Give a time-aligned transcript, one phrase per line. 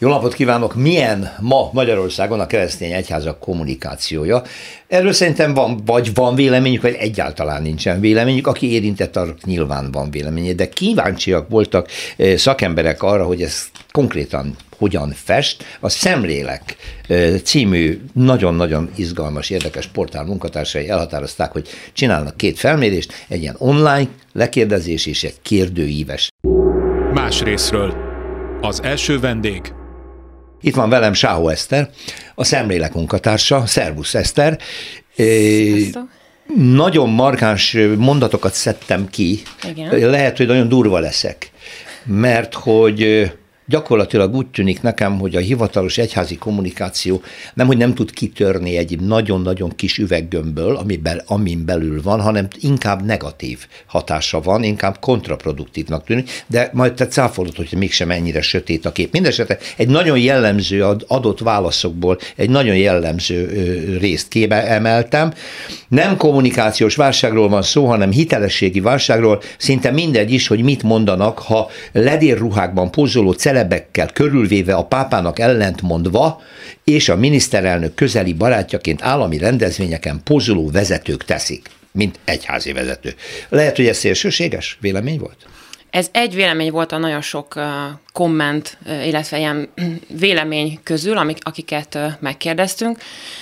[0.00, 0.74] Jó napot kívánok!
[0.74, 4.42] Milyen ma Magyarországon a keresztény egyházak kommunikációja?
[4.88, 8.46] Erről szerintem van, vagy van véleményük, vagy egyáltalán nincsen véleményük.
[8.46, 14.56] Aki érintett, arra nyilván van véleménye, de kíváncsiak voltak eh, szakemberek arra, hogy ez konkrétan
[14.76, 15.64] hogyan fest.
[15.80, 16.76] A Szemlélek
[17.08, 24.08] eh, című nagyon-nagyon izgalmas, érdekes portál munkatársai elhatározták, hogy csinálnak két felmérést, egy ilyen online
[24.32, 26.30] lekérdezés és egy kérdőíves.
[27.12, 27.94] Más részről.
[28.60, 29.72] Az első vendég
[30.60, 31.90] itt van velem Sáhó Eszter,
[32.34, 33.66] a szemlélek munkatársa.
[33.66, 34.58] Szervusz Eszter.
[35.16, 36.08] Sziasztok.
[36.56, 39.42] Nagyon markáns mondatokat szedtem ki.
[39.68, 40.10] Igen.
[40.10, 41.50] Lehet, hogy nagyon durva leszek,
[42.04, 43.30] mert hogy
[43.68, 47.22] gyakorlatilag úgy tűnik nekem, hogy a hivatalos egyházi kommunikáció
[47.54, 53.04] nem, hogy nem tud kitörni egy nagyon-nagyon kis üveggömbből, amiben, amin belül van, hanem inkább
[53.04, 58.92] negatív hatása van, inkább kontraproduktívnak tűnik, de majd te cáfolod, hogy mégsem ennyire sötét a
[58.92, 59.12] kép.
[59.12, 63.46] Mindenesetre egy nagyon jellemző adott válaszokból egy nagyon jellemző
[64.00, 65.32] részt kébe emeltem.
[65.88, 71.70] Nem kommunikációs válságról van szó, hanem hitelességi válságról, szinte mindegy is, hogy mit mondanak, ha
[71.92, 76.42] ledérruhákban pozoló celebekkel körülvéve a pápának ellentmondva,
[76.84, 83.14] és a miniszterelnök közeli barátjaként állami rendezvényeken pozoló vezetők teszik, mint egyházi vezető.
[83.48, 85.46] Lehet, hogy ez szélsőséges vélemény volt?
[85.90, 87.60] Ez egy vélemény volt a nagyon sok
[88.12, 89.68] komment, illetve ilyen
[90.26, 92.98] vélemény közül, amik, akiket megkérdeztünk,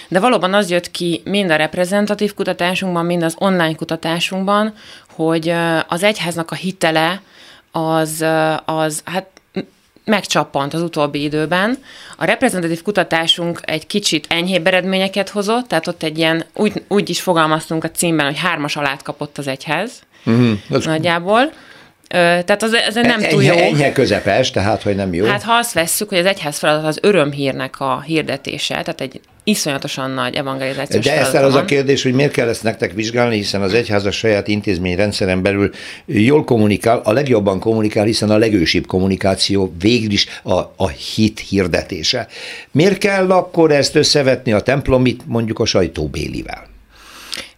[0.08, 4.74] de valóban az jött ki mind a reprezentatív kutatásunkban, mind az online kutatásunkban,
[5.10, 5.54] hogy
[5.88, 7.20] az egyháznak a hitele
[7.72, 8.24] az,
[8.64, 9.35] az hát
[10.06, 11.78] megcsappant az utóbbi időben.
[12.16, 17.20] A reprezentatív kutatásunk egy kicsit enyhébb eredményeket hozott, tehát ott egy ilyen, úgy, úgy is
[17.20, 20.02] fogalmaztunk a címben, hogy hármas alát kapott az egyház.
[20.30, 21.52] Mm, nagyjából.
[22.16, 23.54] Tehát az, ez nem túl jó.
[23.54, 25.24] Enyhe közepes, tehát hogy nem jó.
[25.24, 30.10] Hát ha azt vesszük, hogy az egyház feladat az örömhírnek a hirdetése, tehát egy iszonyatosan
[30.10, 33.74] nagy evangelizációs De ezt az a kérdés, hogy miért kell ezt nektek vizsgálni, hiszen az
[33.74, 35.70] egyház a saját intézményrendszeren belül
[36.04, 42.26] jól kommunikál, a legjobban kommunikál, hiszen a legősibb kommunikáció végül is a, a hit hirdetése.
[42.70, 46.74] Miért kell akkor ezt összevetni a templomit mondjuk a sajtóbélivel?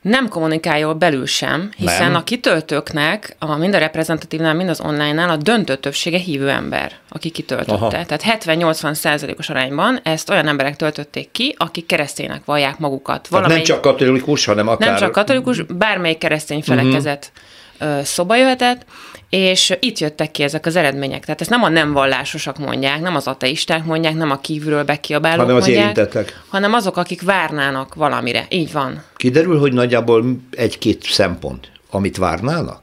[0.08, 2.14] Nem kommunikál jól belül sem, hiszen nem.
[2.14, 7.30] a kitöltőknek, a, mind a reprezentatívnál, mind az online-nál a döntő többsége hívő ember, aki
[7.30, 7.72] kitöltötte.
[7.72, 7.88] Aha.
[7.88, 13.28] Tehát 70-80 százalékos arányban ezt olyan emberek töltötték ki, akik kereszténynek vallják magukat.
[13.28, 14.88] Valamelyik, nem csak katolikus, hanem akár...
[14.88, 17.32] Nem csak katolikus, bármelyik keresztény felekezet
[17.80, 18.02] uh-huh.
[18.02, 18.84] szoba jöhetett,
[19.31, 21.25] és itt jöttek ki ezek az eredmények.
[21.25, 25.41] Tehát ezt nem a nem vallásosok mondják, nem az ateisták mondják, nem a kívülről bekiabálók
[25.41, 26.43] hanem az mondják, érintettek.
[26.49, 28.47] hanem azok, akik várnának valamire.
[28.49, 29.03] Így van.
[29.16, 32.81] Kiderül, hogy nagyjából egy-két szempont, amit várnának?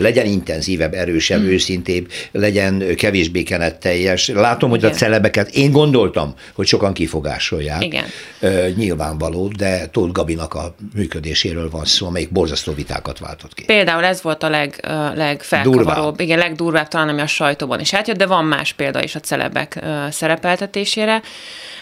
[0.00, 1.46] Legyen intenzívebb, erősebb, mm.
[1.46, 4.28] őszintébb, legyen kevésbé kenetteljes.
[4.28, 4.90] Látom, hogy Igen.
[4.90, 7.84] a celebeket én gondoltam, hogy sokan kifogásolják.
[7.84, 8.04] Igen.
[8.42, 13.64] Uh, nyilvánvaló, de Tóth Gabinak a működéséről van szó, amelyik borzasztó vitákat váltott ki.
[13.64, 14.80] Például ez volt a leg,
[15.14, 19.20] legfelkavaróbb, igen, legdurvább talán, ami a sajtóban is átjött, de van más példa is a
[19.20, 21.22] celebek szerepeltetésére.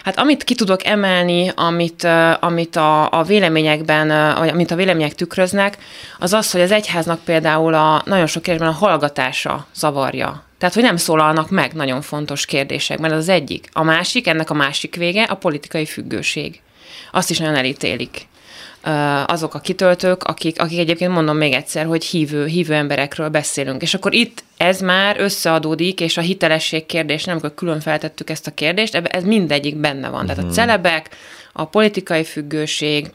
[0.03, 2.07] Hát amit ki tudok emelni, amit,
[2.39, 5.77] amit a, a véleményekben, vagy amit a vélemények tükröznek,
[6.19, 10.43] az az, hogy az egyháznak például a nagyon sok kérdésben a hallgatása zavarja.
[10.57, 13.69] Tehát, hogy nem szólalnak meg nagyon fontos kérdésekben, ez az egyik.
[13.73, 16.61] A másik, ennek a másik vége a politikai függőség.
[17.11, 18.27] Azt is nagyon elítélik
[19.25, 23.81] azok a kitöltők, akik, akik egyébként mondom még egyszer, hogy hívő, hívő emberekről beszélünk.
[23.81, 28.47] És akkor itt ez már összeadódik, és a hitelesség kérdés, nem amikor külön feltettük ezt
[28.47, 30.25] a kérdést, ez mindegyik benne van.
[30.25, 30.51] Tehát a mhm.
[30.51, 31.09] celebek,
[31.53, 33.11] a politikai függőség,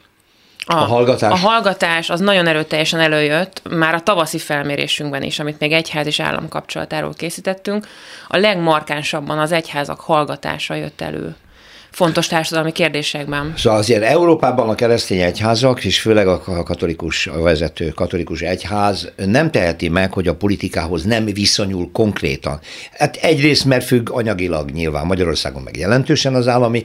[0.65, 1.31] a, a hallgatás.
[1.31, 6.19] A hallgatás az nagyon erőteljesen előjött, már a tavaszi felmérésünkben is, amit még egyház és
[6.19, 7.87] állam kapcsolatáról készítettünk,
[8.27, 11.35] a legmarkánsabban az egyházak hallgatása jött elő
[11.95, 13.53] fontos társadalmi kérdésekben.
[13.57, 19.51] Szóval azért Európában a keresztény egyházak, és főleg a katolikus a vezető katolikus egyház nem
[19.51, 22.59] teheti meg, hogy a politikához nem viszonyul konkrétan.
[22.91, 26.83] Hát egyrészt, mert függ anyagilag nyilván Magyarországon meg jelentősen az állami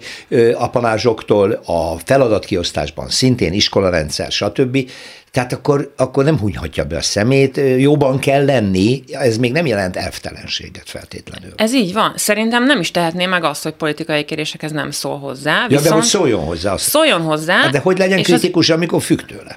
[0.54, 4.90] apanázsoktól, a feladatkiosztásban szintén iskolarendszer, stb.
[5.32, 9.96] Tehát akkor, akkor nem hunyhatja be a szemét, jóban kell lenni, ez még nem jelent
[9.96, 11.52] elvtelenséget feltétlenül.
[11.56, 12.12] Ez így van.
[12.16, 15.66] Szerintem nem is tehetné meg azt, hogy politikai kérésekhez nem szól hozzá.
[15.66, 16.72] Viszont ja, de hogy szóljon hozzá.
[16.72, 16.88] Azt.
[16.88, 17.56] Szóljon hozzá.
[17.56, 18.76] Hát de hogy legyen kritikus, az...
[18.76, 19.56] amikor függ tőle?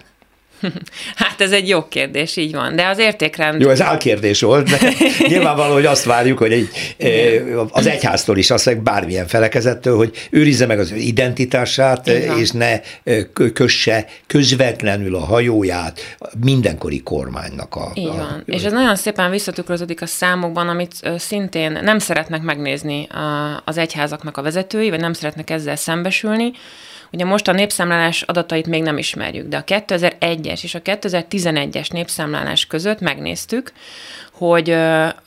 [1.15, 2.75] Hát ez egy jó kérdés, így van.
[2.75, 3.61] De az értékrend...
[3.61, 4.77] Jó, ez álkérdés volt, de
[5.27, 6.69] nyilvánvaló, hogy azt várjuk, hogy egy,
[7.71, 12.79] az egyháztól is azt bármilyen felekezettől, hogy őrizze meg az identitását, és ne
[13.53, 17.91] kösse közvetlenül a hajóját mindenkori kormánynak a...
[17.93, 18.19] Így van.
[18.19, 23.07] A, és ez nagyon szépen visszatükröződik a számokban, amit szintén nem szeretnek megnézni
[23.65, 26.51] az egyházaknak a vezetői, vagy nem szeretnek ezzel szembesülni,
[27.13, 32.65] Ugye most a népszámlálás adatait még nem ismerjük, de a 2001-es és a 2011-es népszámlálás
[32.65, 33.71] között megnéztük,
[34.31, 34.77] hogy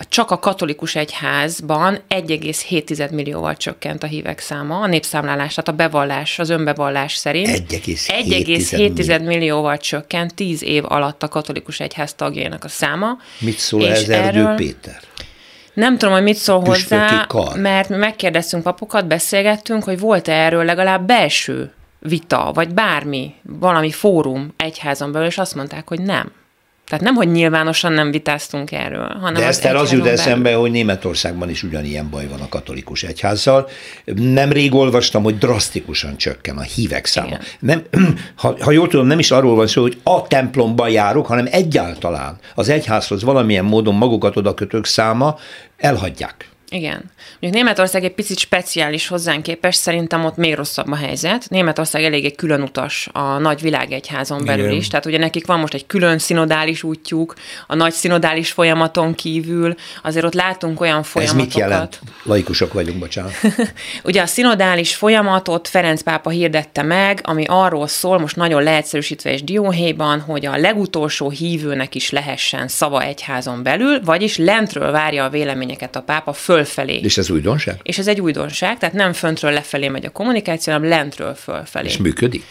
[0.09, 6.39] csak a katolikus egyházban 1,7 millióval csökkent a hívek száma, a népszámlálás, tehát a bevallás,
[6.39, 7.49] az önbevallás szerint.
[7.49, 13.19] 1,7 millióval csökkent 10 év alatt a katolikus egyház tagjainak a száma.
[13.39, 15.01] Mit szól ez Erdő Péter?
[15.77, 17.57] Nem tudom, hogy mit szól hozzá, kar.
[17.57, 24.53] mert mi megkérdeztünk papokat, beszélgettünk, hogy volt-e erről legalább belső vita, vagy bármi, valami fórum
[24.57, 26.33] egyházon belül, és azt mondták, hogy nem.
[26.87, 31.51] Tehát nem, hogy nyilvánosan nem vitáztunk erről, hanem De ezt az jut eszembe, hogy Németországban
[31.51, 33.69] is ugyanilyen baj van a katolikus egyházzal.
[34.05, 37.37] Nemrég olvastam, hogy drasztikusan csökken a hívek száma.
[37.59, 37.83] Nem,
[38.37, 42.39] ha, ha jól tudom, nem is arról van szó, hogy a templomban járok, hanem egyáltalán
[42.55, 45.39] az egyházhoz valamilyen módon magukat oda kötők száma
[45.77, 46.49] elhagyják.
[46.71, 47.11] Igen.
[47.41, 51.49] Mondjuk Németország egy picit speciális hozzánk képest, szerintem ott még rosszabb a helyzet.
[51.49, 54.77] Németország eléggé külön utas a nagy világegyházon belül Igen.
[54.77, 57.35] is, tehát ugye nekik van most egy külön szinodális útjuk,
[57.67, 61.47] a nagy szinodális folyamaton kívül, azért ott látunk olyan folyamatokat.
[61.47, 62.01] Ez mit jelent?
[62.23, 63.33] Laikusok vagyunk, bocsánat.
[64.05, 69.45] ugye a szinodális folyamatot Ferenc pápa hirdette meg, ami arról szól, most nagyon leegyszerűsítve és
[69.45, 75.97] dióhéjban, hogy a legutolsó hívőnek is lehessen szava egyházon belül, vagyis lentről várja a véleményeket
[75.97, 77.01] a pápa föl fölfelé.
[77.03, 77.81] És ez újdonság?
[77.83, 81.89] És ez egy újdonság, tehát nem föntről lefelé megy a kommunikáció, hanem lentről fölfelé.
[81.89, 82.45] És működik?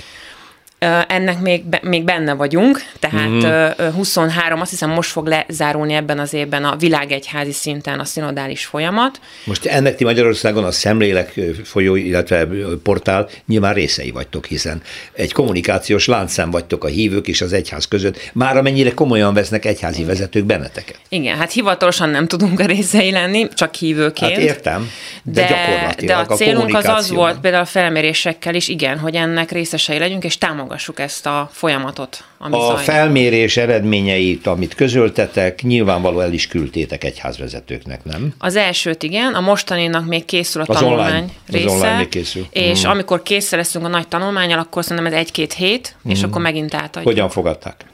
[1.07, 3.93] Ennek még, még benne vagyunk, tehát mm.
[3.93, 9.19] 23, azt hiszem most fog lezárulni ebben az évben a világegyházi szinten a szinodális folyamat.
[9.43, 12.47] Most ennek ti Magyarországon a szemlélek folyó, illetve
[12.83, 14.81] portál nyilván részei vagytok, hiszen
[15.13, 19.95] egy kommunikációs láncszem vagytok a hívők és az egyház között, már amennyire komolyan vesznek egyházi
[20.01, 20.07] Igen.
[20.07, 20.99] vezetők benneteket.
[21.09, 24.31] Igen, hát hivatalosan nem tudunk a részei lenni, csak hívőként.
[24.31, 24.89] Hát értem,
[25.23, 29.15] de, de gyakorlatilag de a célunk az az volt például a felmérésekkel is, igen, hogy
[29.15, 32.23] ennek részesei legyünk, és támogassuk támogassuk ezt a folyamatot.
[32.37, 32.83] Ami a zajlik.
[32.83, 38.33] felmérés eredményeit, amit közöltetek, nyilvánvaló el is küldtétek egyházvezetőknek, nem?
[38.37, 41.65] Az elsőt igen, a mostaninak még készül a az tanulmány online, része.
[41.65, 42.47] Az online még készül.
[42.49, 42.89] És mm.
[42.89, 46.11] amikor készül leszünk a nagy tanulmányal, akkor szerintem ez egy-két hét, mm.
[46.11, 47.03] és akkor megint átadjuk.
[47.03, 47.85] Hogyan fogadták?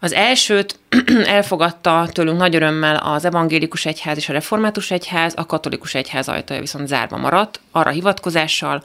[0.00, 0.78] Az elsőt
[1.26, 6.60] elfogadta tőlünk nagy örömmel az evangélikus egyház és a református egyház, a katolikus egyház ajtaja
[6.60, 8.82] viszont zárva maradt, arra hivatkozással,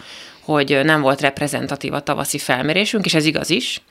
[0.47, 3.81] hogy nem volt reprezentatív a tavaszi felmérésünk, és ez igaz is.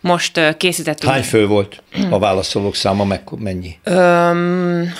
[0.00, 1.12] Most készítettünk...
[1.12, 3.78] Hány fő volt a válaszolók száma, meg mennyi?
[3.82, 4.92] Öm,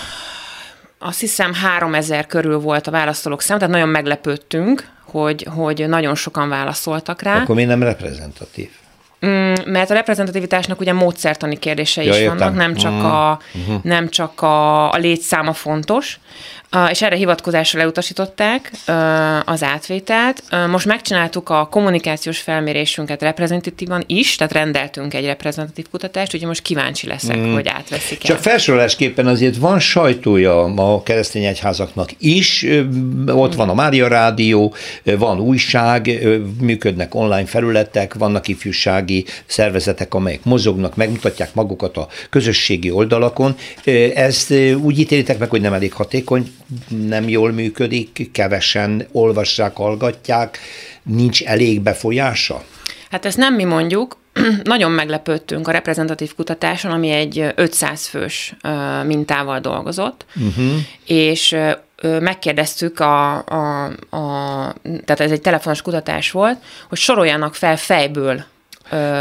[0.99, 6.49] azt hiszem 3000 körül volt a válaszolók száma, tehát nagyon meglepődtünk, hogy, hogy nagyon sokan
[6.49, 7.41] válaszoltak rá.
[7.43, 8.71] Akkor mi nem reprezentatív?
[9.27, 12.37] Mm, mert a reprezentativitásnak ugye módszertani kérdései ja, is értem.
[12.37, 13.83] vannak, nem csak, a, uh-huh.
[13.83, 16.19] nem csak a, a létszáma fontos,
[16.91, 18.71] és erre hivatkozásra leutasították
[19.45, 20.43] az átvételt.
[20.69, 27.07] Most megcsináltuk a kommunikációs felmérésünket reprezentatívan is, tehát rendeltünk egy reprezentatív kutatást, úgyhogy most kíváncsi
[27.07, 27.53] leszek, mm.
[27.53, 32.67] hogy átveszik Csak felsorolásképpen azért van sajtója a keresztény egyházaknak is,
[33.27, 34.75] ott van a Mária Rádió,
[35.05, 36.29] van újság,
[36.61, 43.57] működnek online felületek, vannak ifjúsági szervezetek, amelyek mozognak, megmutatják magukat a közösségi oldalakon.
[44.15, 46.53] Ezt úgy ítélitek meg, hogy nem elég hatékony,
[46.89, 50.59] nem jól működik, kevesen olvassák, hallgatják,
[51.03, 52.65] nincs elég befolyása?
[53.11, 54.17] Hát ezt nem mi mondjuk,
[54.63, 58.57] nagyon meglepődtünk a reprezentatív kutatáson, ami egy 500 fős
[59.07, 60.73] mintával dolgozott, uh-huh.
[61.07, 61.57] és
[62.03, 66.59] megkérdeztük a, a, a, tehát ez egy telefonos kutatás volt,
[66.89, 68.45] hogy soroljanak fel fejből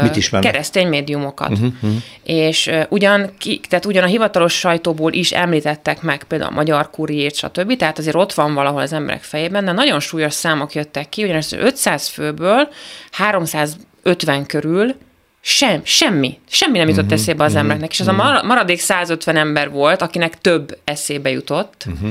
[0.02, 0.52] Mit ismernek?
[0.52, 1.50] keresztény médiumokat.
[1.50, 2.02] Uh-huh, uh-huh.
[2.22, 7.34] És ugyan, ki, tehát ugyan a hivatalos sajtóból is említettek meg például a Magyar Kuriért,
[7.34, 11.24] stb., tehát azért ott van valahol az emberek fejében, de nagyon súlyos számok jöttek ki,
[11.24, 12.68] ugyanis 500 főből
[13.10, 14.94] 350 körül
[15.40, 18.26] sem, semmi, semmi nem jutott uh-huh, eszébe az uh-huh, embereknek, és az uh-huh.
[18.26, 22.10] a maradék 100 ember volt, akinek több eszébe jutott, uh-huh.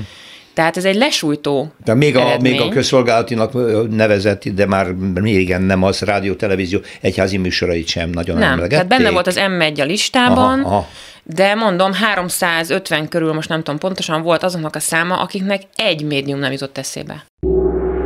[0.60, 3.54] Tehát ez egy lesújtó De még a, még a közszolgálatinak
[3.90, 8.70] nevezett, de már régen nem az, rádió, televízió, egyházi műsorait sem nagyon nem, emlegették.
[8.70, 10.88] tehát benne volt az M1 a listában, aha, aha.
[11.24, 16.40] de mondom, 350 körül, most nem tudom pontosan, volt azoknak a száma, akiknek egy médium
[16.40, 17.26] nem jutott eszébe.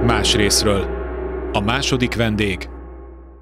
[0.05, 0.87] Más részről.
[1.51, 2.67] A második vendég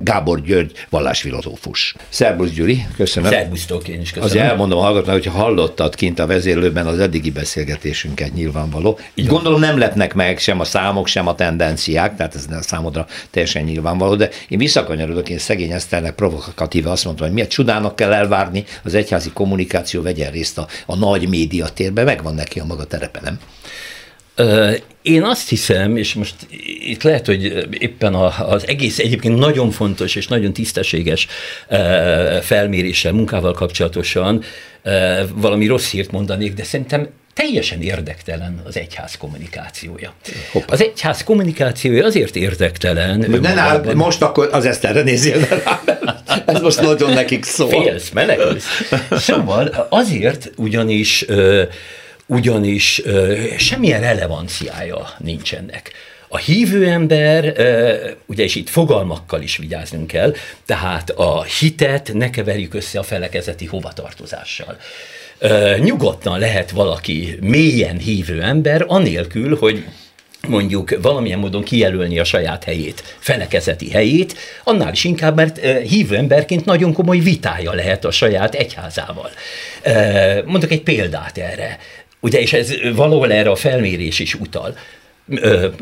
[0.04, 1.96] Gábor György, vallásfilozófus.
[2.10, 3.32] Szerbusz Gyuri, köszönöm.
[3.32, 4.30] Szerbusztok, én is köszönöm.
[4.30, 9.00] Azért elmondom a hallgatónak, hogyha hallottad kint a vezérlőben az eddigi beszélgetésünket nyilvánvaló.
[9.14, 13.06] Így gondolom nem lepnek meg sem a számok, sem a tendenciák, tehát ez a számodra
[13.30, 18.14] teljesen nyilvánvaló, de én visszakanyarodok, én szegény Eszternek provokatíve azt mondtam, hogy miért csodának kell
[18.14, 23.20] elvárni, az egyházi kommunikáció vegyen részt a, a nagy médiatérben, megvan neki a maga terepe,
[23.24, 23.40] nem?
[25.02, 26.36] Én azt hiszem, és most
[26.80, 31.28] itt lehet, hogy éppen az egész egyébként nagyon fontos és nagyon tisztességes
[32.42, 34.44] felméréssel, munkával kapcsolatosan
[35.34, 40.14] valami rossz hírt mondanék, de szerintem teljesen érdektelen az egyház kommunikációja.
[40.52, 40.74] Hoppá.
[40.74, 43.26] Az egyház kommunikációja azért érdektelen.
[43.42, 45.82] Ne, ne, most akkor az Eszterre nézzél rá.
[46.46, 47.70] Ez most nagyon nekik szól.
[47.70, 48.66] Félsz, menekülsz.
[49.12, 51.26] Szóval azért ugyanis
[52.32, 53.02] ugyanis
[53.58, 55.92] semmilyen relevanciája nincs ennek.
[56.28, 57.44] A hívő ember,
[58.26, 60.34] ugye és itt fogalmakkal is vigyáznunk kell,
[60.66, 64.78] tehát a hitet ne keverjük össze a felekezeti hovatartozással.
[65.80, 69.86] Nyugodtan lehet valaki mélyen hívő ember, anélkül, hogy
[70.48, 76.66] mondjuk valamilyen módon kijelölni a saját helyét, felekezeti helyét, annál is inkább, mert hívő emberként
[76.66, 79.30] nagyon komoly vitája lehet a saját egyházával.
[80.46, 81.78] Mondok egy példát erre.
[82.24, 84.78] Ugye, és ez valahol erre a felmérés is utal,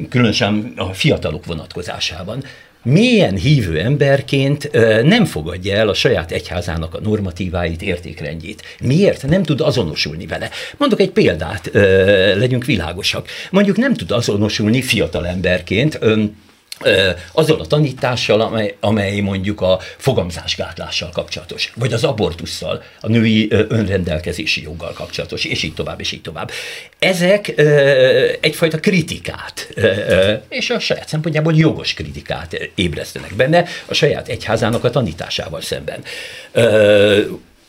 [0.10, 2.44] különösen a fiatalok vonatkozásában
[2.84, 4.72] mélyen hívő emberként
[5.04, 8.64] nem fogadja el a saját egyházának a normatíváit, értékrendjét.
[8.82, 9.28] Miért?
[9.28, 10.50] Nem tud azonosulni vele.
[10.78, 11.70] Mondok egy példát,
[12.36, 13.28] legyünk világosak.
[13.52, 16.00] Mondjuk nem tud azonosulni fiatal emberként,
[17.32, 24.62] azzal a tanítással, amely, amely mondjuk a fogamzásgátlással kapcsolatos, vagy az abortussal, a női önrendelkezési
[24.62, 26.52] joggal kapcsolatos, és így tovább, és így tovább.
[27.00, 27.54] Ezek
[28.40, 29.74] egyfajta kritikát,
[30.50, 36.04] és a saját szempontjából jogos kritikát ébresztenek benne a saját egyházának a tanításával szemben.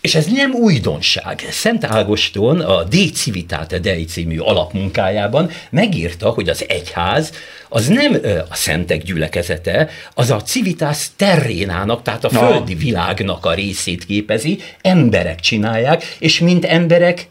[0.01, 1.47] És ez nem újdonság.
[1.51, 7.33] Szent Ágoston a De Civitate Dei című alapmunkájában megírta, hogy az egyház
[7.69, 8.17] az nem
[8.51, 15.41] a szentek gyülekezete, az a civitas terrénának, tehát a földi világnak a részét képezi, emberek
[15.41, 17.29] csinálják, és mint emberek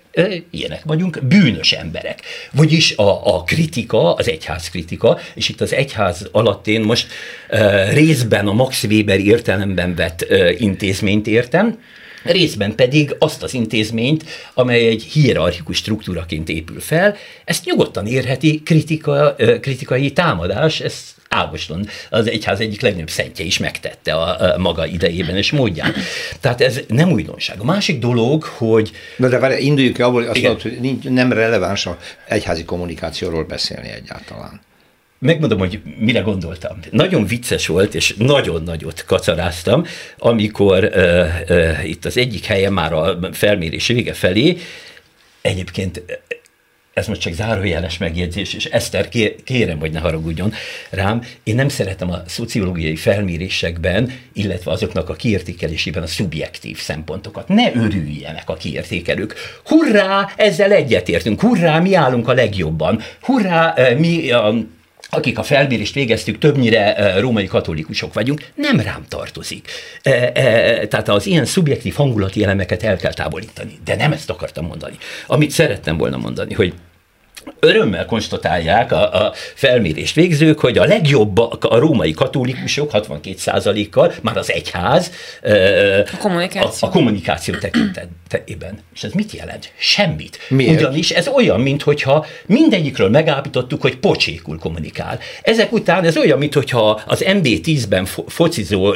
[0.52, 2.20] ilyenek vagyunk, bűnös emberek.
[2.52, 7.08] Vagyis a, a kritika, az egyház kritika, és itt az egyház alatt én most
[7.50, 11.80] uh, részben a Max Weber értelemben vett uh, intézményt értem,
[12.24, 14.24] részben pedig azt az intézményt,
[14.54, 22.28] amely egy hierarchikus struktúraként épül fel, ezt nyugodtan érheti kritika, kritikai támadás, ezt Ágoston, az
[22.28, 25.94] egyház egyik legnagyobb szentje is megtette a, a maga idejében és módján.
[26.40, 27.60] Tehát ez nem újdonság.
[27.60, 28.92] A másik dolog, hogy...
[29.18, 31.98] Na de várj, induljunk abból, hogy azt mondod, hogy nincs, nem releváns a
[32.28, 34.62] egyházi kommunikációról beszélni egyáltalán.
[35.20, 36.80] Megmondom, hogy mire gondoltam.
[36.92, 39.86] Nagyon vicces volt, és nagyon nagyot kacaráztam,
[40.18, 44.58] amikor uh, uh, itt az egyik helyen már a felmérés vége felé,
[45.42, 46.04] egyébként
[46.94, 49.10] ez most csak zárójeles megjegyzés, és Eszter,
[49.44, 50.54] kérem, hogy ne haragudjon
[50.90, 57.48] rám, én nem szeretem a szociológiai felmérésekben, illetve azoknak a kiértékelésében a szubjektív szempontokat.
[57.48, 59.36] Ne örüljenek a kiértékelők.
[59.64, 64.56] Hurrá, ezzel egyetértünk, hurrá, mi állunk a legjobban, hurrá, mi a
[65.10, 69.72] akik a felmérést végeztük, többnyire római katolikusok vagyunk, nem rám tartozik.
[70.88, 73.80] Tehát az ilyen szubjektív hangulati elemeket el kell távolítani.
[73.86, 74.98] De nem ezt akartam mondani.
[75.28, 76.74] Amit szerettem volna mondani, hogy
[77.60, 84.52] örömmel konstatálják a, a felmérést végzők, hogy a legjobbak a római katolikusok 62%-kal, már az
[84.52, 85.12] egyház
[86.14, 88.80] a kommunikáció, a, a kommunikáció tekintetében.
[88.96, 89.72] És ez mit jelent?
[89.78, 90.38] Semmit.
[90.48, 90.80] Miért?
[90.80, 95.20] Ugyanis ez olyan, mintha mindegyikről megállapítottuk, hogy pocsékul kommunikál.
[95.42, 98.96] Ezek után ez olyan, mintha az MB10-ben fo- focizó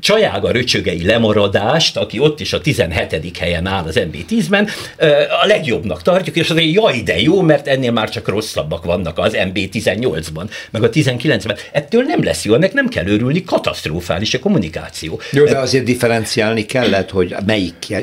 [0.00, 3.38] csajága röcsögei lemaradást, aki ott is a 17.
[3.38, 5.06] helyen áll az MB10-ben, ö,
[5.42, 9.32] a legjobbnak tartjuk, és azért jaj, de jó, mert ennél már csak rosszabbak vannak az
[9.36, 11.56] MB18-ban, meg a 19-ben.
[11.72, 15.20] Ettől nem lesz jó, ennek nem kell örülni, katasztrofális a kommunikáció.
[15.32, 17.96] Jó, de azért differenciálni kellett, hogy melyik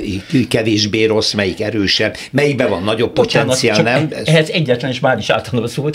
[0.49, 4.07] kevésbé rossz, melyik erősebb, melyikben van nagyobb potenciál, nem?
[4.11, 4.27] Ez...
[4.27, 5.89] Ehhez egyetlen is már is általában szó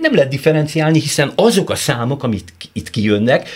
[0.00, 3.48] nem lehet differenciálni, hiszen azok a számok, amit itt kijönnek,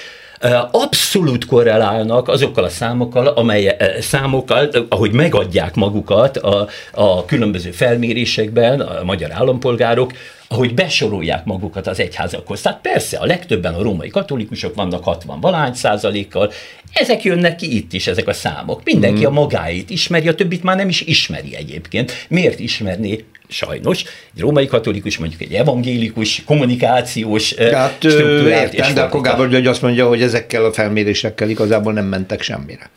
[0.71, 9.05] abszolút korrelálnak azokkal a számokkal, amely számokkal, ahogy megadják magukat a, a különböző felmérésekben a
[9.05, 10.13] magyar állampolgárok,
[10.49, 12.61] ahogy besorolják magukat az egyházakhoz.
[12.61, 16.53] Tehát persze, a legtöbben a római katolikusok vannak 60 valány százalékkal,
[16.93, 18.81] ezek jönnek ki itt is, ezek a számok.
[18.85, 19.27] Mindenki mm.
[19.27, 22.13] a magáit ismeri, a többit már nem is ismeri egyébként.
[22.29, 24.05] Miért ismerné sajnos,
[24.35, 28.75] egy római katolikus, mondjuk egy evangélikus, kommunikációs hát, struktúrát.
[28.75, 32.91] Értem, de akkor Gábor György azt mondja, hogy ezekkel a felmérésekkel igazából nem mentek semmire.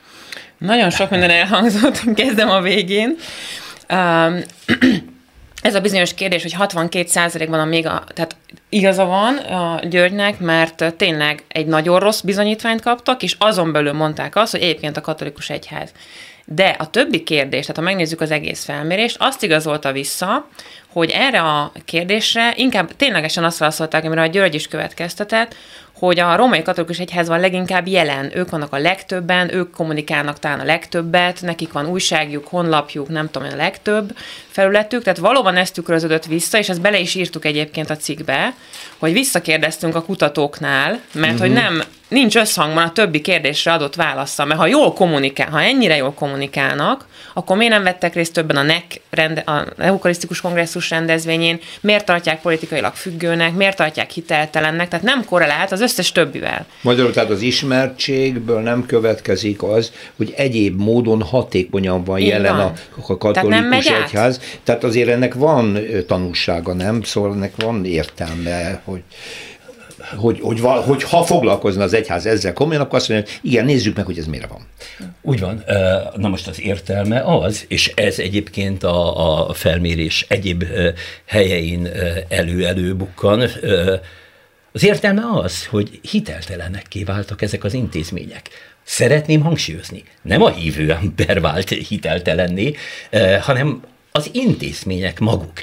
[0.57, 3.15] Nagyon sok minden elhangzott, kezdem a végén.
[3.89, 4.39] Um,
[5.61, 8.35] ez a bizonyos kérdés, hogy 62 ban a még a, tehát
[8.69, 14.35] igaza van a Györgynek, mert tényleg egy nagyon rossz bizonyítványt kaptak, és azon belül mondták
[14.35, 15.91] azt, hogy egyébként a katolikus egyház.
[16.45, 20.47] De a többi kérdés, tehát ha megnézzük az egész felmérést, azt igazolta vissza,
[20.87, 25.55] hogy erre a kérdésre inkább ténylegesen azt válaszolták, amire a György is következtetett,
[25.93, 30.59] hogy a római katolikus egyház van leginkább jelen, ők vannak a legtöbben, ők kommunikálnak talán
[30.59, 34.17] a legtöbbet, nekik van újságjuk, honlapjuk, nem tudom, a legtöbb
[34.49, 38.53] felületük, tehát valóban ezt tükröződött vissza, és ezt bele is írtuk egyébként a cikkbe,
[38.97, 41.39] hogy visszakérdeztünk a kutatóknál, mert uh-huh.
[41.39, 41.83] hogy nem
[42.13, 47.05] nincs összhangban a többi kérdésre adott válasza, mert ha jól kommunikál, ha ennyire jól kommunikálnak,
[47.33, 52.41] akkor miért nem vettek részt többen a NEC, rende, a Eukarisztikus Kongresszus rendezvényén, miért tartják
[52.41, 56.65] politikailag függőnek, miért tartják hiteltelennek, tehát nem korrelált az összes többivel.
[56.81, 62.73] Magyarul tehát az ismertségből nem következik az, hogy egyéb módon hatékonyan van Így jelen van.
[63.07, 64.39] a, katolikus tehát egyház.
[64.63, 67.01] Tehát azért ennek van tanulsága, nem?
[67.01, 69.01] Szóval ennek van értelme, hogy
[70.15, 73.95] hogy, hogy, hogy ha foglalkozna az egyház ezzel komolyan, akkor azt mondja, hogy igen, nézzük
[73.95, 74.67] meg, hogy ez miért van.
[75.21, 75.63] Úgy van.
[76.15, 80.65] Na most az értelme az, és ez egyébként a, a felmérés egyéb
[81.25, 81.89] helyein
[82.27, 83.43] elő-elő bukkan,
[84.73, 88.49] az értelme az, hogy hiteltelenekké váltak ezek az intézmények.
[88.83, 92.75] Szeretném hangsúlyozni, nem a hívő ember vált hiteltelenné,
[93.41, 95.61] hanem az intézmények maguk.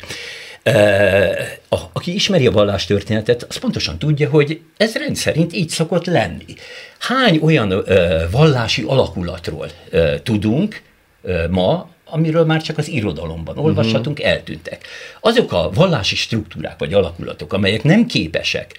[1.68, 6.54] A, aki ismeri a vallástörténetet, az pontosan tudja, hogy ez rendszerint így szokott lenni.
[6.98, 10.82] Hány olyan ö, vallási alakulatról ö, tudunk
[11.22, 13.64] ö, ma, amiről már csak az irodalomban mhm.
[13.64, 14.32] olvashatunk, uh-huh.
[14.32, 14.86] eltűntek.
[15.20, 18.74] Azok a vallási struktúrák vagy alakulatok, amelyek nem képesek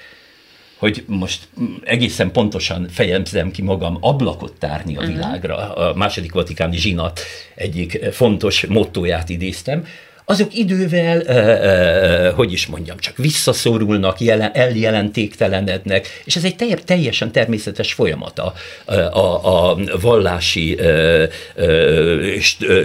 [0.81, 1.47] hogy most
[1.83, 5.11] egészen pontosan fejezem ki magam, ablakot tárni a mhm.
[5.11, 7.19] világra, a második vatikáni zsinat
[7.55, 9.85] egyik fontos mottóját idéztem,
[10.25, 17.31] azok idővel, ö, ö, hogy is mondjam, csak visszaszorulnak, jelen, eljelentéktelenednek, és ez egy teljesen
[17.31, 18.53] természetes folyamat a,
[18.93, 21.25] a, a vallási ö,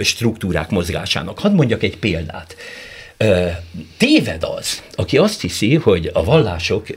[0.03, 1.39] struktúrák mozgásának.
[1.39, 2.55] Hadd mondjak egy példát.
[3.97, 6.87] Téved az, aki azt hiszi, hogy a vallások,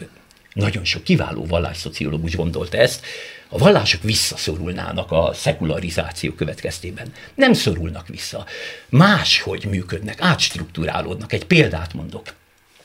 [0.52, 3.06] nagyon sok kiváló vallásszociológus gondolta ezt,
[3.48, 7.12] a vallások visszaszorulnának a szekularizáció következtében.
[7.34, 8.44] Nem szorulnak vissza.
[8.88, 11.32] Máshogy működnek, átstruktúrálódnak.
[11.32, 12.34] Egy példát mondok.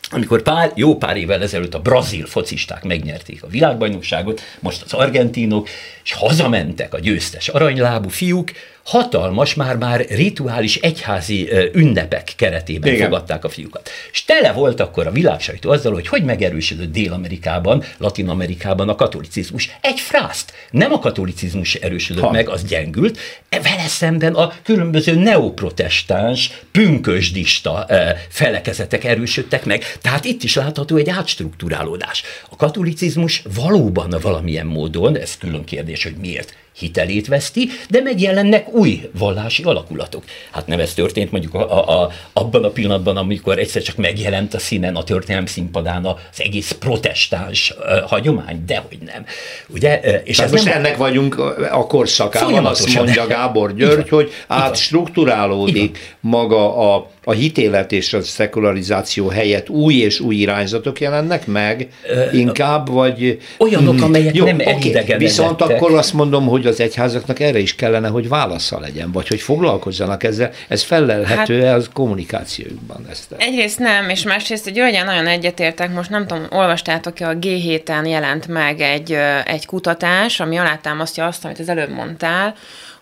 [0.10, 5.70] Amikor pár, jó pár évvel ezelőtt a brazil focisták megnyerték a világbajnokságot, most az argentinok,
[6.04, 8.52] és hazamentek a győztes aranylábú fiúk,
[8.86, 13.06] hatalmas, már-már rituális egyházi ünnepek keretében Igen.
[13.06, 13.90] fogadták a fiúkat.
[14.12, 19.70] És tele volt akkor a világsajtó azzal, hogy hogy megerősödött Dél-Amerikában, Latin-Amerikában a katolicizmus.
[19.82, 20.54] Egy frászt.
[20.72, 22.32] Nem a katolicizmus erősödött ha.
[22.32, 23.20] meg, az gyengült,
[23.50, 27.88] e vele szemben a különböző neoprotestáns, pünkösdista
[28.30, 29.84] felekezetek erősödtek meg.
[30.02, 32.24] Tehát itt is látható egy átstruktúrálódás.
[32.50, 39.10] A katolicizmus valóban valamilyen módon, ez külön kérdés, hogy miért hitelét veszti, de megjelennek új
[39.18, 40.24] vallási alakulatok.
[40.52, 44.54] Hát nem ez történt mondjuk a, a, a, abban a pillanatban, amikor egyszer csak megjelent
[44.54, 49.26] a színen, a történelem színpadán az egész protestáns uh, hagyomány, dehogy nem.
[49.68, 50.00] Ugye?
[50.24, 51.40] És ez most nem ennek vagyunk
[51.72, 59.28] a korszakában, azt mondja Gábor György, hogy átstruktúrálódik maga a a hitélet és a szekularizáció
[59.28, 61.88] helyett új és új irányzatok jelennek meg
[62.32, 63.38] inkább, vagy...
[63.58, 65.18] Olyanok, amelyek jó, nem okay.
[65.18, 69.42] Viszont akkor azt mondom, hogy az egyházaknak erre is kellene, hogy válasza legyen, vagy hogy
[69.42, 70.52] foglalkozzanak ezzel.
[70.68, 73.06] Ez felelhető-e hát, az kommunikációjukban?
[73.10, 73.36] Ezt?
[73.38, 78.48] Egyrészt nem, és másrészt egy olyan nagyon egyetértek, most nem tudom, olvastátok-e, a G7-en jelent
[78.48, 82.56] meg egy, egy kutatás, ami alátámasztja azt, amit az előbb mondtál,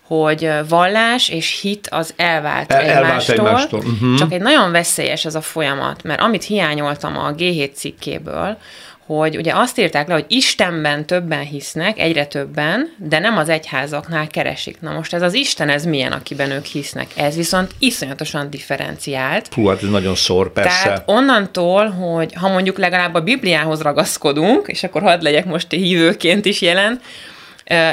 [0.06, 3.78] hogy vallás és hit az elvált, El, egymástól, elvált egymástól.
[3.78, 4.18] Uh-huh.
[4.18, 8.56] Csak egy nagyon veszélyes ez a folyamat, mert amit hiányoltam a G7 cikkéből,
[9.06, 14.26] hogy ugye azt írták le, hogy Istenben többen hisznek, egyre többen, de nem az egyházaknál
[14.26, 14.80] keresik.
[14.80, 17.06] Na most ez az Isten, ez milyen, akiben ők hisznek?
[17.16, 19.54] Ez viszont iszonyatosan differenciált.
[19.54, 20.82] Hú, hát ez nagyon szor, persze.
[20.82, 26.44] Tehát onnantól, hogy ha mondjuk legalább a Bibliához ragaszkodunk, és akkor hadd legyek most hívőként
[26.44, 27.00] is jelen,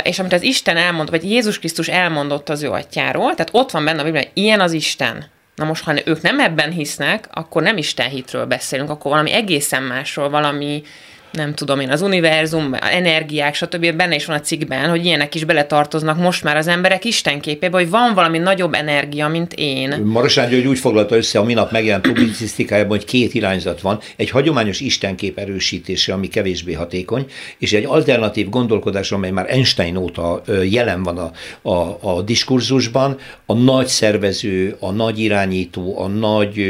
[0.03, 3.85] és amit az Isten elmondott, vagy Jézus Krisztus elmondott az ő atyáról, tehát ott van
[3.85, 5.25] benne a Biblia, ilyen az Isten.
[5.55, 9.83] Na most, ha ők nem ebben hisznek, akkor nem Isten hitről beszélünk, akkor valami egészen
[9.83, 10.83] másról, valami
[11.31, 13.95] nem tudom én, az univerzum, energiák, stb.
[13.95, 17.89] benne is van a cikkben, hogy ilyenek is beletartoznak most már az emberek istenképébe, hogy
[17.89, 20.01] van valami nagyobb energia, mint én.
[20.03, 23.99] Marosán György úgy foglalta össze a minap megjelent publicisztikájában, hogy két irányzat van.
[24.15, 27.25] Egy hagyományos istenkép erősítése, ami kevésbé hatékony,
[27.57, 31.31] és egy alternatív gondolkodás, amely már Einstein óta jelen van a,
[31.69, 36.61] a, a diskurzusban, a nagy szervező, a nagy irányító, a nagy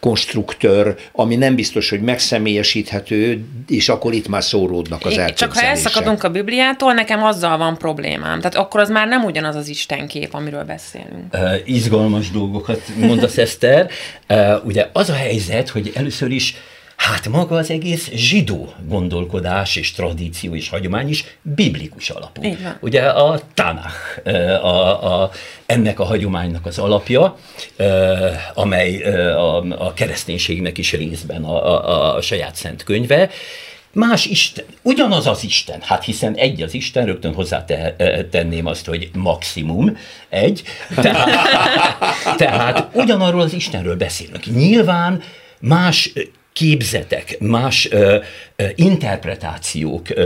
[0.00, 5.36] konstruktőr, ami nem biztos, hogy megszemélyesíthető, és akkor itt már szóródnak az elképzelések.
[5.38, 8.36] Csak ha elszakadunk a Bibliától, nekem azzal van problémám.
[8.40, 11.34] Tehát akkor az már nem ugyanaz az Istenkép, amiről beszélünk.
[11.34, 13.90] Uh, izgalmas dolgokat mondasz, Eszter.
[14.28, 16.56] Uh, ugye az a helyzet, hogy először is
[16.96, 22.42] Hát maga az egész zsidó gondolkodás és tradíció és hagyomány is biblikus alapú.
[22.80, 24.26] Ugye a Tanach
[24.62, 25.30] a, a,
[25.66, 27.38] ennek a hagyománynak az alapja,
[28.54, 29.56] amely a,
[29.86, 33.30] a kereszténységnek is részben a, a, a saját szent könyve,
[33.92, 37.64] más Isten, ugyanaz az Isten, hát hiszen egy az Isten, rögtön hozzá
[38.30, 39.96] tenném azt, hogy maximum
[40.28, 40.62] egy,
[40.94, 44.46] tehát, tehát ugyanarról az Istenről beszélünk.
[44.46, 45.22] Nyilván
[45.60, 46.12] más
[46.56, 48.16] képzetek, más ö,
[48.56, 50.22] ö, interpretációk ö,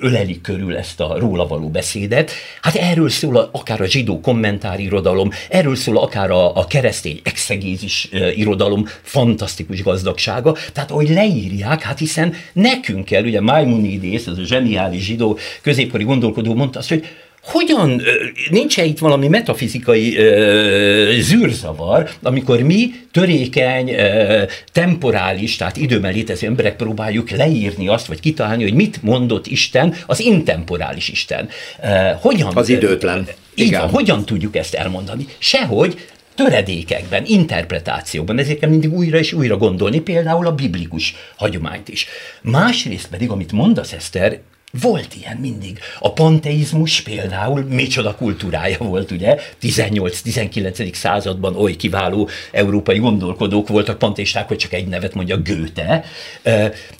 [0.00, 2.30] ölelik körül ezt a róla való beszédet.
[2.62, 8.08] Hát erről szól a, akár a zsidó kommentárirodalom, erről szól akár a, a keresztény exegézis
[8.12, 10.56] ö, irodalom fantasztikus gazdagsága.
[10.72, 16.54] Tehát ahogy leírják, hát hiszen nekünk kell, ugye Maimonides, az a zseniális zsidó középkori gondolkodó
[16.54, 17.06] mondta azt, hogy
[17.42, 18.02] hogyan,
[18.50, 26.46] nincs -e itt valami metafizikai ö, zűrzavar, amikor mi törékeny, ö, temporális, tehát időben létező
[26.46, 31.48] emberek próbáljuk leírni azt, vagy kitalálni, hogy mit mondott Isten, az intemporális Isten.
[31.82, 31.86] Ö,
[32.20, 32.56] hogyan?
[32.56, 33.26] Az időtlen.
[33.54, 35.26] Így van, hogyan tudjuk ezt elmondani?
[35.38, 35.96] Sehogy,
[36.34, 42.06] töredékekben, interpretációban, ezért mindig újra és újra gondolni, például a biblikus hagyományt is.
[42.42, 44.40] Másrészt pedig, amit mondasz, Eszter,
[44.80, 45.78] volt ilyen mindig.
[45.98, 49.36] A panteizmus például micsoda kultúrája volt, ugye?
[49.62, 50.94] 18-19.
[50.94, 56.04] században oly kiváló európai gondolkodók voltak panteisták, hogy csak egy nevet mondja Göte.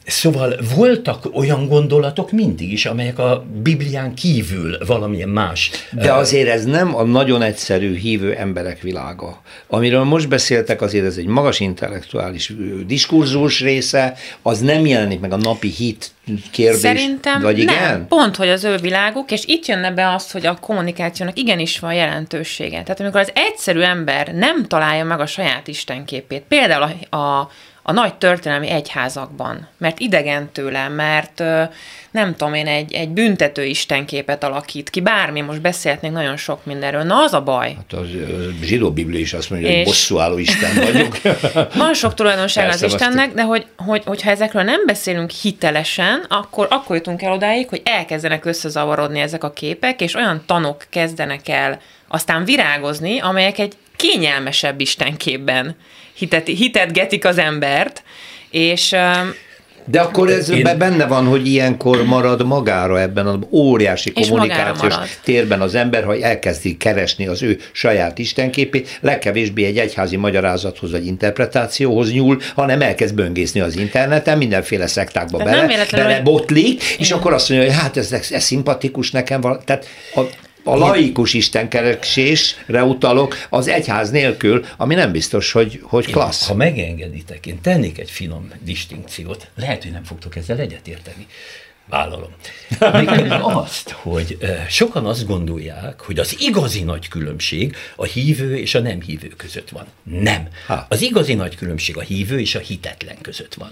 [0.07, 5.71] Szóval voltak olyan gondolatok mindig is, amelyek a Biblián kívül valamilyen más.
[5.93, 9.43] De azért ez nem a nagyon egyszerű hívő emberek világa.
[9.67, 12.53] Amiről most beszéltek, azért ez egy magas intellektuális
[12.87, 16.11] diskurzus része, az nem jelenik meg a napi hit
[16.51, 16.81] kérdés.
[16.81, 17.91] Szerintem vagy igen?
[17.91, 21.79] nem, pont, hogy az ő világuk, és itt jönne be az, hogy a kommunikációnak igenis
[21.79, 22.83] van jelentősége.
[22.83, 27.51] Tehát amikor az egyszerű ember nem találja meg a saját istenképét, például a, a
[27.83, 31.43] a nagy történelmi egyházakban, mert idegen tőle, mert
[32.11, 37.03] nem tudom én, egy, egy büntető istenképet alakít ki, bármi, most beszélhetnénk nagyon sok mindenről.
[37.03, 37.75] Na, az a baj.
[37.77, 38.09] Hát az,
[38.61, 41.19] a zsidó biblia is azt mondja, hogy bosszúálló Isten vagyok.
[41.75, 46.97] Van sok tulajdonság az Istennek, de hogy, hogy, hogyha ezekről nem beszélünk hitelesen, akkor, akkor
[46.97, 52.45] jutunk el odáig, hogy elkezdenek összezavarodni ezek a képek, és olyan tanok kezdenek el aztán
[52.45, 55.77] virágozni, amelyek egy kényelmesebb istenképben
[56.23, 58.03] hitet, hitetgetik az embert,
[58.51, 58.95] és
[59.85, 60.69] de akkor ez Én...
[60.79, 66.77] benne van, hogy ilyenkor marad magára ebben az óriási kommunikációs térben az ember, ha elkezdi
[66.77, 73.61] keresni az ő saját istenképét, legkevésbé egy egyházi magyarázathoz vagy interpretációhoz nyúl, hanem elkezd böngészni
[73.61, 78.43] az interneten, mindenféle szektákba bele, bele botlik, és akkor azt mondja, hogy hát ez, ez,
[78.43, 79.61] szimpatikus nekem van.
[79.65, 80.21] Tehát a,
[80.65, 86.43] a laikus istenkeresésre utalok az egyház nélkül, ami nem biztos, hogy, hogy klassz.
[86.43, 89.51] Én, ha megengeditek, én tennék egy finom distinkciót.
[89.55, 91.27] Lehet, hogy nem fogtok ezzel egyetérteni.
[91.89, 92.31] Vállalom.
[92.93, 98.81] Mégpedig azt, hogy sokan azt gondolják, hogy az igazi nagy különbség a hívő és a
[98.81, 99.87] nem hívő között van.
[100.03, 100.49] Nem.
[100.89, 103.71] Az igazi nagy különbség a hívő és a hitetlen között van.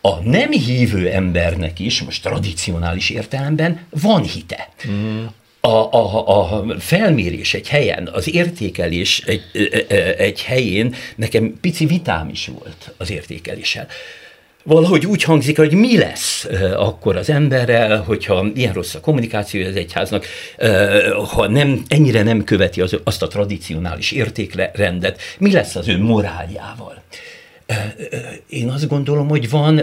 [0.00, 4.68] A nem hívő embernek is, most tradicionális értelemben van hite.
[4.88, 5.24] Mm
[5.64, 9.42] a, a, a felmérés egy helyen, az értékelés egy,
[10.18, 13.86] egy helyén nekem pici vitám is volt az értékeléssel.
[14.62, 19.76] Valahogy úgy hangzik, hogy mi lesz akkor az emberrel, hogyha ilyen rossz a kommunikáció az
[19.76, 20.26] egyháznak,
[21.30, 27.02] ha nem, ennyire nem követi az, azt a tradicionális értékrendet, mi lesz az ő moráljával
[28.48, 29.82] én azt gondolom, hogy van,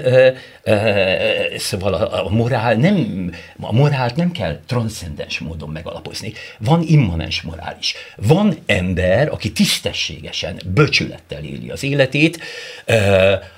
[1.58, 6.34] szóval a, morál nem, a morált nem kell transzcendens módon megalapozni.
[6.60, 7.96] Van immanens morál is.
[8.15, 12.39] Van ember, aki tisztességesen, böcsülettel éli az életét,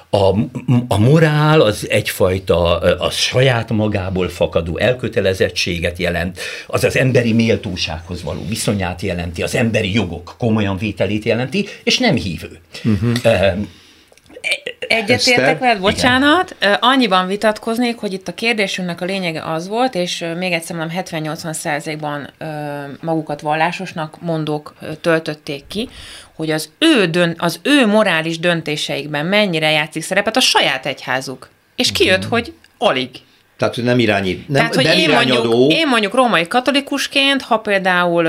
[0.09, 0.27] a,
[0.87, 8.45] a morál az egyfajta a saját magából fakadó elkötelezettséget jelent, az az emberi méltósághoz való
[8.47, 12.59] viszonyát jelenti, az emberi jogok komolyan vételét jelenti, és nem hívő.
[12.83, 13.57] Uh-huh
[14.87, 16.55] Egyetértek veled, bocsánat.
[16.59, 16.77] Igen.
[16.79, 21.53] Annyiban vitatkoznék, hogy itt a kérdésünknek a lényege az volt, és még egyszer mondom, 70-80
[21.53, 22.29] százalékban
[23.01, 25.89] magukat vallásosnak mondók töltötték ki,
[26.35, 31.49] hogy az ő, dön, az ő morális döntéseikben mennyire játszik szerepet a saját egyházuk.
[31.75, 32.29] És kijött, mm.
[32.29, 33.09] hogy alig.
[33.57, 37.57] Tehát, hogy nem irányít, nem, Tehát, hogy nem én mondjuk, én mondjuk római katolikusként, ha
[37.57, 38.27] például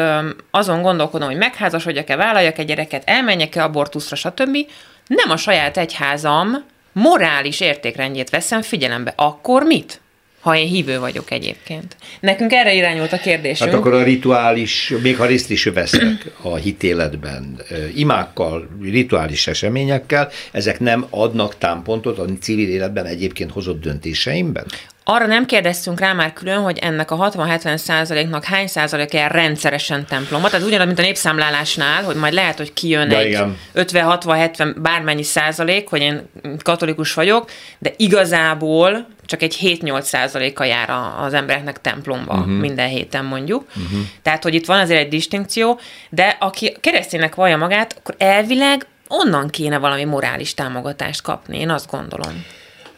[0.50, 4.56] azon gondolkodom, hogy megházasodjak-e, vállaljak egy gyereket, elmenjek-e abortuszra, stb.,
[5.06, 9.12] nem a saját egyházam morális értékrendjét veszem figyelembe.
[9.16, 10.02] Akkor mit?
[10.44, 11.96] ha én hívő vagyok egyébként.
[12.20, 13.70] Nekünk erre irányult a kérdésünk.
[13.70, 17.62] Hát akkor a rituális, még ha részt is veszek a hitéletben,
[17.94, 24.64] imákkal, rituális eseményekkel, ezek nem adnak támpontot a civil életben egyébként hozott döntéseimben?
[25.06, 30.06] Arra nem kérdeztünk rá már külön, hogy ennek a 60-70 százaléknak hány százalék jár rendszeresen
[30.06, 30.48] templomba.
[30.48, 33.38] Tehát ugyanaz, mint a népszámlálásnál, hogy majd lehet, hogy kijön de egy
[33.74, 36.22] 50-60-70 bármennyi százalék, hogy én
[36.62, 40.90] katolikus vagyok, de igazából csak egy 7-8 százaléka jár
[41.20, 42.52] az embereknek templomba uh-huh.
[42.52, 43.64] minden héten mondjuk.
[43.68, 44.00] Uh-huh.
[44.22, 49.48] Tehát, hogy itt van azért egy distinkció, de aki kereszténynek vallja magát, akkor elvileg onnan
[49.48, 52.44] kéne valami morális támogatást kapni, én azt gondolom.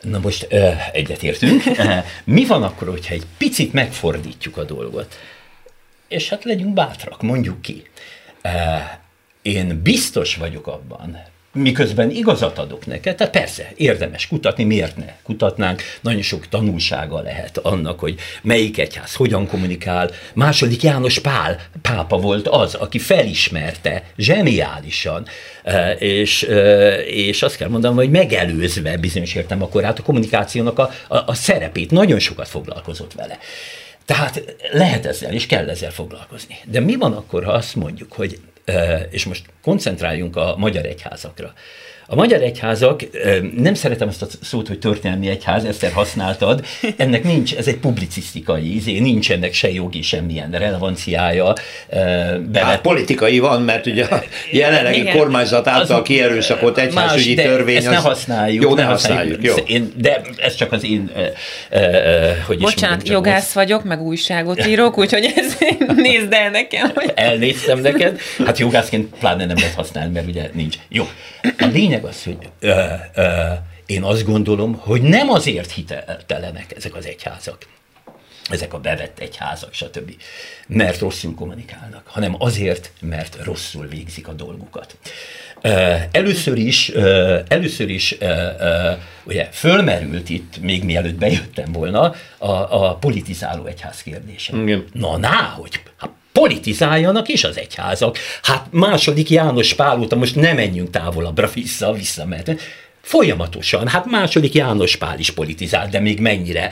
[0.07, 0.47] Na most
[0.93, 1.63] egyetértünk.
[2.25, 5.19] Mi van akkor, hogyha egy picit megfordítjuk a dolgot?
[6.09, 7.83] És hát legyünk bátrak, mondjuk ki.
[9.43, 11.19] Én biztos vagyok abban,
[11.57, 17.59] miközben igazat adok neked, tehát persze, érdemes kutatni, miért ne kutatnánk, nagyon sok tanulsága lehet
[17.59, 20.11] annak, hogy melyik egyház hogyan kommunikál.
[20.35, 25.27] Második János Pál, pápa volt az, aki felismerte zseniálisan,
[25.63, 30.79] e, és, e, és azt kell mondanom, hogy megelőzve bizonyos értem akkor át a kommunikációnak
[30.79, 33.39] a, a, a szerepét, nagyon sokat foglalkozott vele.
[34.05, 36.59] Tehát lehet ezzel, és kell ezzel foglalkozni.
[36.65, 38.39] De mi van akkor, ha azt mondjuk, hogy
[39.11, 41.53] és most koncentráljunk a magyar egyházakra.
[42.09, 43.01] A magyar egyházak,
[43.57, 46.65] nem szeretem azt a szót, hogy történelmi egyház, ezt használtad,
[46.97, 51.53] ennek nincs, ez egy publicisztikai izé, nincs ennek se jogi, semmilyen relevanciája.
[51.91, 52.65] Bele...
[52.65, 55.17] Hát politikai van, mert ugye a jelenlegi Igen.
[55.17, 57.77] kormányzat által kierőszakott egyházügyi más, törvény.
[57.77, 57.93] Ezt az...
[57.93, 58.63] ne használjuk.
[58.63, 59.43] Jó, ne használjuk.
[59.43, 59.55] Jó.
[59.67, 61.11] Én, de ez csak az én,
[62.47, 63.53] hogy Bocsánat, mondjam, jogász most.
[63.53, 65.57] vagyok, meg újságot írok, úgyhogy ez
[65.97, 66.91] nézd el nekem.
[66.95, 67.13] Hogy...
[67.15, 68.21] Elnéztem neked.
[68.45, 70.77] Hát jogászként pláne nem lehet használni, mert ugye nincs.
[70.89, 71.09] Jó.
[71.43, 72.83] A lényeg lényeg az, hogy ö,
[73.15, 73.53] ö,
[73.87, 77.67] én azt gondolom, hogy nem azért hiteltelenek ezek az egyházak,
[78.51, 80.15] ezek a bevett egyházak, stb.
[80.67, 84.97] Mert rosszul kommunikálnak, hanem azért, mert rosszul végzik a dolgukat.
[86.11, 86.89] Először is,
[87.49, 88.17] először is
[89.25, 94.57] ugye fölmerült itt, még mielőtt bejöttem volna, a, a politizáló egyház kérdése.
[94.57, 94.85] Igen.
[94.93, 98.19] Na, ná, hogy hát politizáljanak is az egyházak.
[98.43, 102.51] Hát második János Pál óta most nem menjünk távolabbra vissza, vissza, mert
[103.07, 103.89] Folyamatosan.
[103.89, 106.71] Hát második János Pál is politizált, de még mennyire.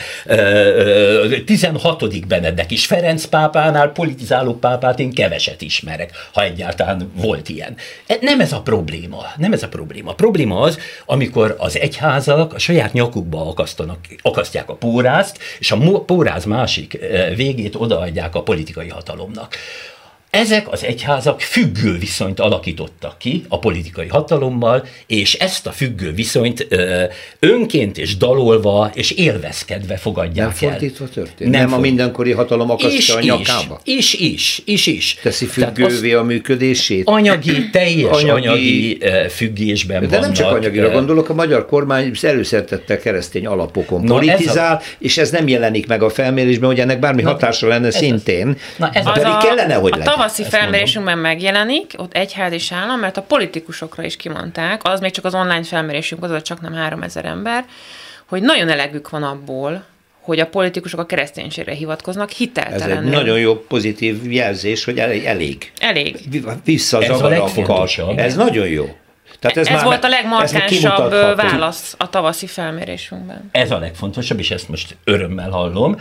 [1.44, 2.26] 16.
[2.26, 7.76] Benedek is Ferenc pápánál politizáló pápát én keveset ismerek, ha egyáltalán volt ilyen.
[8.06, 9.22] E, nem ez a probléma.
[9.36, 10.10] Nem ez a probléma.
[10.10, 16.00] A probléma az, amikor az egyházak a saját nyakukba akasztanak, akasztják a pórázt, és a
[16.04, 16.98] póráz másik
[17.36, 19.56] végét odaadják a politikai hatalomnak.
[20.34, 26.66] Ezek az egyházak függő viszonyt alakítottak ki a politikai hatalommal, és ezt a függő viszonyt
[26.68, 27.04] ö,
[27.38, 30.70] önként és dalolva és élvezkedve fogadják Nem el.
[30.70, 31.50] fordítva történt?
[31.50, 33.80] Nem, nem a mindenkori hatalom akasztja a nyakába?
[33.84, 35.18] Is, is, is, is.
[35.22, 37.08] Teszi függővé az a működését?
[37.08, 40.22] Anyagi, teljes anyagi, anyagi függésben De vannak.
[40.22, 44.94] nem csak anyagira gondolok, a magyar kormány előszeretette keresztény alapokon no, politizál, ez a...
[44.98, 48.56] és ez nem jelenik meg a felmérésben, hogy ennek bármi na, hatása lenne szintén.
[48.76, 53.16] Na, ez pedig a, kellene, hogy legyen tavaszi felmérésünkben megjelenik, ott egyház is állam, mert
[53.16, 57.64] a politikusokra is kimondták, az még csak az online felmérésünk, az csak nem 3000 ember,
[58.26, 59.84] hogy nagyon elegük van abból,
[60.20, 62.96] hogy a politikusok a kereszténységre hivatkoznak hiteltelenül.
[62.96, 65.24] Ez egy nagyon jó pozitív jelzés, hogy elég.
[65.24, 65.72] Elég.
[65.78, 66.16] elég.
[66.64, 67.04] Vissza az
[68.16, 68.96] Ez, ez nagyon jó.
[69.40, 73.48] Tehát ez, ez már, volt a legmarkánsabb válasz a tavaszi felmérésünkben.
[73.52, 76.00] Ez a legfontosabb, és ezt most örömmel hallom,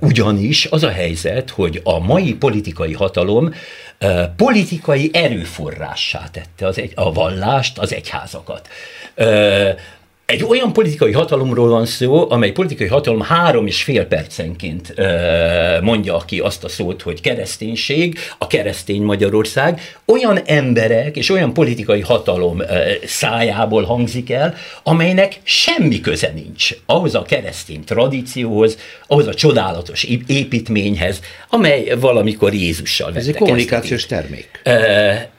[0.00, 3.54] ugyanis az a helyzet, hogy a mai politikai hatalom
[4.36, 8.68] politikai erőforrássá tette az egy, a vallást, az egyházakat.
[10.32, 14.94] Egy olyan politikai hatalomról van szó, amely politikai hatalom három és fél percenként
[15.82, 22.00] mondja ki azt a szót, hogy kereszténység, a keresztény Magyarország, olyan emberek és olyan politikai
[22.00, 22.62] hatalom
[23.04, 31.20] szájából hangzik el, amelynek semmi köze nincs ahhoz a keresztény tradícióhoz, ahhoz a csodálatos építményhez,
[31.48, 34.60] amely valamikor Jézussal Ez egy kommunikációs termék.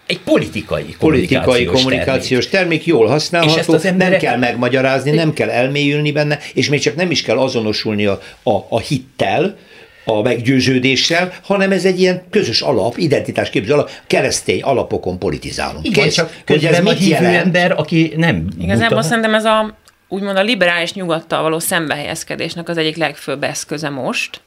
[0.06, 2.70] Egy politikai kommunikációs, politikai kommunikációs termék.
[2.70, 4.22] termék, jól használható, és ezt az emberek...
[4.22, 8.20] nem kell megmagyarázni, nem kell elmélyülni benne, és még csak nem is kell azonosulni a,
[8.44, 9.58] a, a hittel,
[10.06, 15.86] a meggyőződéssel, hanem ez egy ilyen közös alap, identitásképző alap, keresztény alapokon politizálunk.
[15.86, 17.36] Igen, Kész, csak hogy ez mit jelent?
[17.36, 19.04] ember, aki nem Igazából mutat.
[19.04, 24.42] szerintem ez a úgymond a liberális nyugattal való szembehelyezkedésnek az egyik legfőbb eszköze most,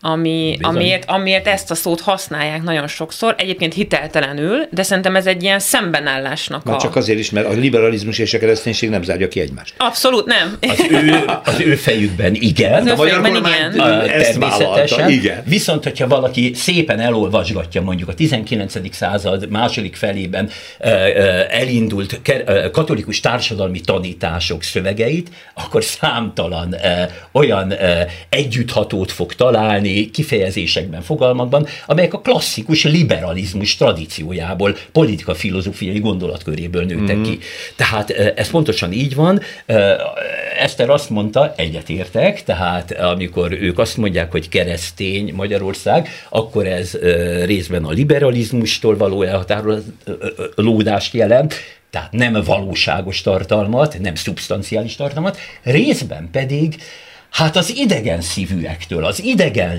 [0.00, 5.42] ami, amiért, amiért ezt a szót használják nagyon sokszor, egyébként hiteltelenül, de szerintem ez egy
[5.42, 6.78] ilyen szembenállásnak Már a...
[6.78, 9.74] csak azért is, mert a liberalizmus és a kereszténység nem zárja ki egymást.
[9.78, 10.56] Abszolút nem.
[10.60, 12.82] Az ő, az ő fejükben igen.
[12.82, 14.00] Az a magyar kormány igen.
[14.00, 15.10] Ezt természetesen.
[15.10, 15.42] igen.
[15.46, 18.94] Viszont, hogyha valaki szépen elolvasgatja mondjuk a 19.
[18.94, 20.50] század második felében
[21.50, 22.20] elindult
[22.72, 26.76] katolikus társadalmi tanítások szövegeit, akkor számtalan
[27.32, 27.74] olyan
[28.28, 37.22] együtthatót fog találni, kifejezésekben, fogalmakban, amelyek a klasszikus liberalizmus tradíciójából, politika filozófiai gondolatköréből nőttek mm.
[37.22, 37.38] ki.
[37.76, 39.40] Tehát ez pontosan így van.
[40.58, 46.98] Eszter azt mondta, egyetértek, tehát amikor ők azt mondják, hogy keresztény Magyarország, akkor ez
[47.44, 51.54] részben a liberalizmustól való elhatárolódást jelent,
[51.90, 56.76] tehát nem valóságos tartalmat, nem szubstanciális tartalmat, részben pedig
[57.36, 59.78] Hát az idegen szívűektől, az idegen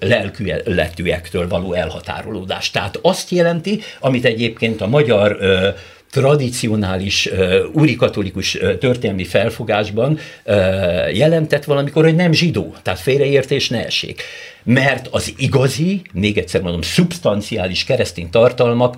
[0.00, 2.70] lelkületűektől való elhatárolódás.
[2.70, 5.68] Tehát azt jelenti, amit egyébként a magyar ö,
[6.10, 7.26] tradicionális
[7.72, 14.22] uh, katolikus uh, történelmi felfogásban uh, jelentett valamikor, hogy nem zsidó, tehát félreértés ne essék.
[14.70, 18.96] Mert az igazi, még egyszer mondom, szubstanciális keresztény tartalmak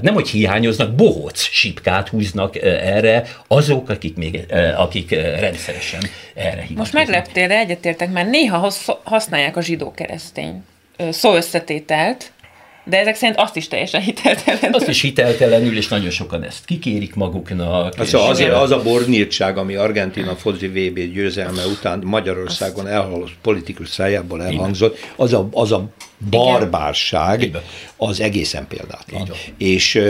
[0.00, 6.00] nem hogy hiányoznak, bohóc sipkát húznak erre azok, akik, még, akik rendszeresen
[6.34, 6.78] erre hiányoznak.
[6.78, 8.72] Most megleptél, de egyetértek, mert néha
[9.04, 10.64] használják a zsidó-keresztény
[11.10, 12.32] szó összetételt,
[12.88, 14.74] de ezek szerint azt is teljesen hiteltelenül.
[14.74, 17.94] Azt is hiteltelenül, és nagyon sokan ezt kikérik maguknak.
[17.94, 23.88] Hát szóval azért az a bornyírtság, ami Argentina foci VB győzelme után Magyarországon elhaladt politikus
[23.88, 25.84] szájából elhangzott, az a, az a
[26.30, 27.50] barbárság,
[27.96, 29.30] az egészen példátlan.
[29.56, 30.00] És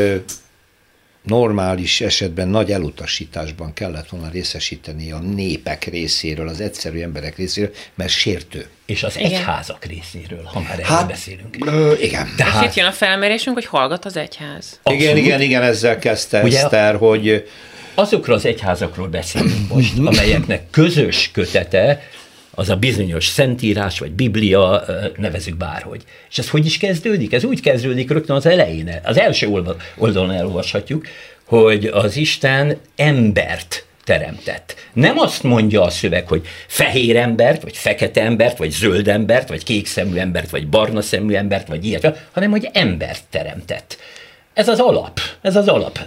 [1.23, 8.11] normális esetben nagy elutasításban kellett volna részesíteni a népek részéről, az egyszerű emberek részéről, mert
[8.11, 8.67] sértő.
[8.87, 9.31] És az igen.
[9.31, 11.57] egyházak részéről, ha már hát, beszélünk.
[11.67, 12.29] Ö, igen.
[12.37, 12.63] Tehát...
[12.63, 14.81] És itt jön a felmérésünk, hogy hallgat az egyház.
[14.83, 15.01] Abszolút.
[15.01, 17.49] Igen, igen, igen, ezzel kezdte Ugye, Eszter, hogy...
[17.95, 22.03] Azokról az egyházakról beszélünk most, amelyeknek közös kötete
[22.59, 24.85] az a bizonyos szentírás, vagy biblia,
[25.16, 26.03] nevezük bárhogy.
[26.31, 27.33] És ez hogy is kezdődik?
[27.33, 29.01] Ez úgy kezdődik rögtön az elején.
[29.05, 29.62] Az első
[29.97, 31.07] oldalon elolvashatjuk,
[31.44, 34.75] hogy az Isten embert teremtett.
[34.92, 39.62] Nem azt mondja a szöveg, hogy fehér embert, vagy fekete embert, vagy zöld embert, vagy
[39.62, 43.99] kék szemű embert, vagy barna szemű embert, vagy ilyet, hanem hogy embert teremtett.
[44.59, 45.99] Ez az alap, ez az alap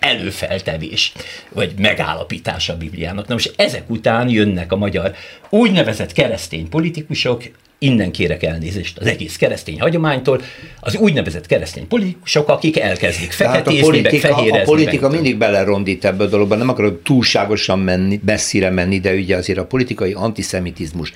[0.00, 1.12] előfeltevés,
[1.52, 3.26] vagy megállapítás a Bibliának.
[3.26, 5.14] Na most ezek után jönnek a magyar
[5.48, 7.42] úgynevezett keresztény politikusok,
[7.78, 10.42] innen kérek elnézést az egész keresztény hagyománytól,
[10.80, 15.20] az úgynevezett keresztény politikusok, akik elkezdik feketézni, a politika, A politika meg.
[15.20, 19.66] mindig belerondít ebbe a dologba, nem akarok túlságosan menni, messzire menni, de ugye azért a
[19.66, 21.12] politikai antiszemitizmus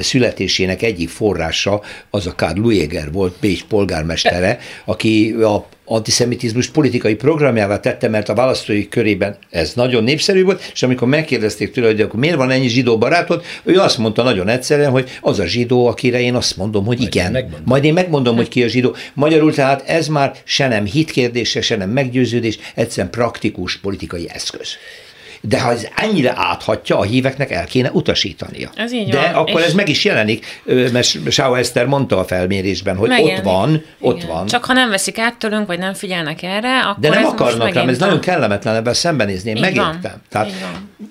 [0.00, 7.80] születésének egyik forrása az a Karl Lueger volt, Bécs polgármestere, aki a antiszemitizmus politikai programjává
[7.80, 12.20] tette, mert a választói körében ez nagyon népszerű volt, és amikor megkérdezték tőle, hogy akkor
[12.20, 16.20] miért van ennyi zsidó barátod, ő azt mondta nagyon egyszerűen, hogy az a zsidó, akire
[16.20, 17.36] én azt mondom, hogy Majd igen.
[17.36, 18.96] Én Majd én megmondom, hogy ki a zsidó.
[19.14, 24.68] Magyarul tehát ez már se nem hitkérdése, se nem meggyőződés, egyszerűen praktikus politikai eszköz
[25.48, 28.70] de ha ez ennyire áthatja, a híveknek el kéne utasítania.
[28.76, 29.34] Ez így de van.
[29.34, 29.66] akkor és...
[29.66, 33.38] ez meg is jelenik, mert Sáó Eszter mondta a felmérésben, hogy Megjelenik.
[33.38, 34.28] ott van, ott Igen.
[34.28, 34.46] van.
[34.46, 37.88] Csak ha nem veszik át tőlünk, vagy nem figyelnek erre, akkor De nem akarnak rám,
[37.88, 40.00] ez nagyon kellemetlen ebben szembenézni, én megértem.
[40.02, 40.22] Van.
[40.28, 40.52] Tehát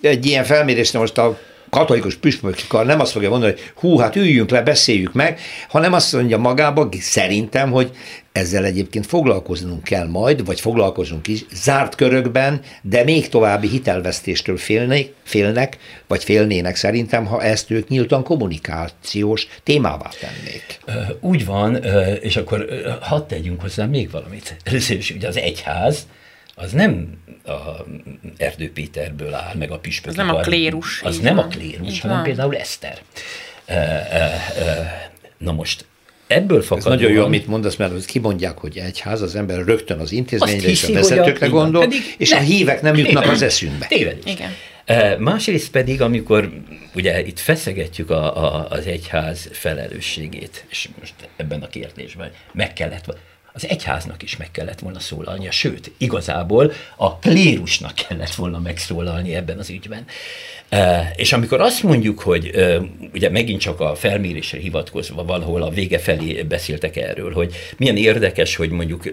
[0.02, 1.40] egy ilyen felmérésre most a
[1.74, 6.14] katolikus püspökikar nem azt fogja mondani, hogy hú, hát üljünk le, beszéljük meg, hanem azt
[6.14, 7.92] mondja magába, szerintem, hogy
[8.32, 15.08] ezzel egyébként foglalkoznunk kell majd, vagy foglalkozunk is, zárt körökben, de még további hitelvesztéstől félnek,
[15.24, 20.80] félnek, vagy félnének szerintem, ha ezt ők nyíltan kommunikációs témává tennék.
[21.20, 21.84] Úgy van,
[22.22, 22.68] és akkor
[23.02, 24.56] hadd tegyünk hozzá még valamit.
[24.64, 26.08] Először is ugye az egyház,
[26.56, 27.86] az nem a
[28.38, 30.10] Erdő Péterből áll, meg a püspök.
[30.10, 31.02] Az nem a klérus.
[31.02, 31.46] Az nem van.
[31.46, 32.26] a klérus, hanem van.
[32.26, 33.02] például Eszter.
[35.38, 35.86] Na most
[36.28, 36.94] ebből fakadóan...
[36.94, 40.84] Ez nagyon jó, amit mondasz, mert kimondják, hogy egyház, az ember rögtön az intézményre és
[40.84, 43.86] a vezetőkre gondol, pedig és ne, a hívek nem jutnak az eszünkbe.
[43.86, 44.34] Tévedés.
[44.34, 44.52] Igen.
[45.20, 46.52] Másrészt pedig, amikor
[46.96, 53.06] ugye itt feszegetjük a, a, az egyház felelősségét, és most ebben a kérdésben meg kellett,
[53.54, 59.60] az egyháznak is meg kellett volna szólalnia, sőt, igazából a klérusnak kellett volna megszólalni ebben
[59.60, 60.06] az ügyben.
[61.16, 62.52] És amikor azt mondjuk, hogy
[63.14, 68.56] ugye megint csak a felmérésre hivatkozva valahol a vége felé beszéltek erről, hogy milyen érdekes,
[68.56, 69.04] hogy mondjuk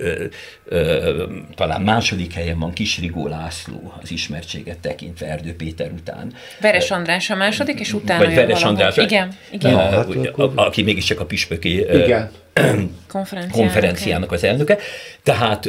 [1.54, 6.32] talán második helyen van Kisrigó László az ismertséget tekintve Erdő Péter után.
[6.61, 8.96] Veres András a második, és utána Vagy Veres András.
[8.96, 9.72] Igen, igen.
[9.72, 10.06] Na, hát,
[10.54, 12.30] aki mégiscsak a püspöki igen
[13.08, 14.78] konferenciának, konferenciának az elnöke.
[15.22, 15.66] Tehát,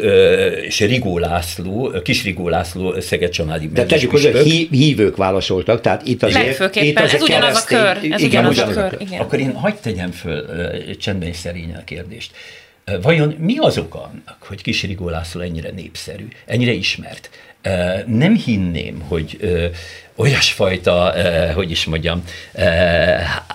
[0.65, 4.23] és Rigó László, Kis Rigó László Szeged Csanádi De tegyük, hogy
[4.71, 6.45] hívők válaszoltak, tehát itt azért...
[6.45, 8.11] Legfőképpen, itt azért ez ugyanaz a kör.
[8.11, 9.19] Ez igen, ugyanaz a kör, igen.
[9.19, 10.45] Akkor én hagyd tegyem föl
[10.97, 12.31] csendben és szerényen a kérdést.
[13.01, 17.29] Vajon mi az oka annak, hogy Kis Rigó László ennyire népszerű, ennyire ismert?
[18.05, 19.37] Nem hinném, hogy
[20.15, 21.13] olyasfajta,
[21.53, 22.23] hogy is mondjam,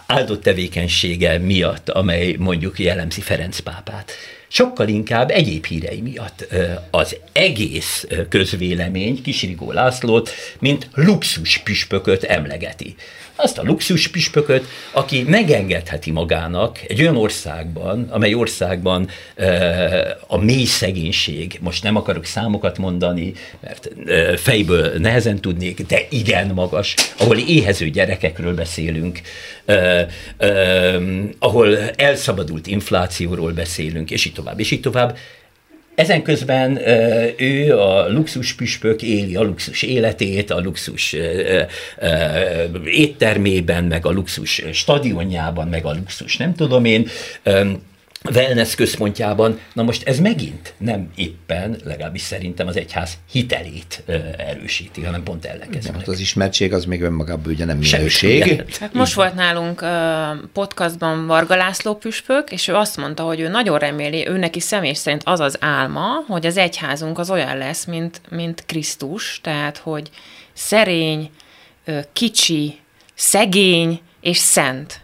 [0.06, 4.12] áldott tevékenysége miatt, amely mondjuk jellemzi Ferenc pápát
[4.48, 6.46] sokkal inkább egyéb hírei miatt
[6.90, 12.94] az egész közvélemény Kisirigó Lászlót, mint luxus püspököt emlegeti.
[13.38, 19.08] Azt a luxus püspököt, aki megengedheti magának egy olyan országban, amely országban
[20.26, 23.90] a mély szegénység, most nem akarok számokat mondani, mert
[24.36, 29.20] fejből nehezen tudnék, de igen magas, ahol éhező gyerekekről beszélünk,
[31.38, 35.16] ahol elszabadult inflációról beszélünk, és így tovább, és így tovább,
[35.94, 36.78] ezen közben
[37.36, 41.16] ő a luxus püspök éli a luxus életét, a luxus
[42.84, 47.08] éttermében, meg a luxus stadionjában, meg a luxus nem tudom én,
[48.34, 49.60] wellness központjában.
[49.72, 54.02] Na most ez megint nem éppen, legalábbis szerintem az egyház hitelét
[54.36, 55.98] erősíti, hanem pont ellenkezőleg.
[55.98, 58.64] Hát az ismertség az még önmagában ugye nem minőség.
[58.80, 59.84] Hát most volt nálunk
[60.52, 64.92] podcastban Varga László püspök, és ő azt mondta, hogy ő nagyon reméli, ő neki személy
[64.92, 70.10] szerint az az álma, hogy az egyházunk az olyan lesz, mint, mint Krisztus, tehát hogy
[70.52, 71.30] szerény,
[72.12, 72.78] kicsi,
[73.14, 75.00] szegény és szent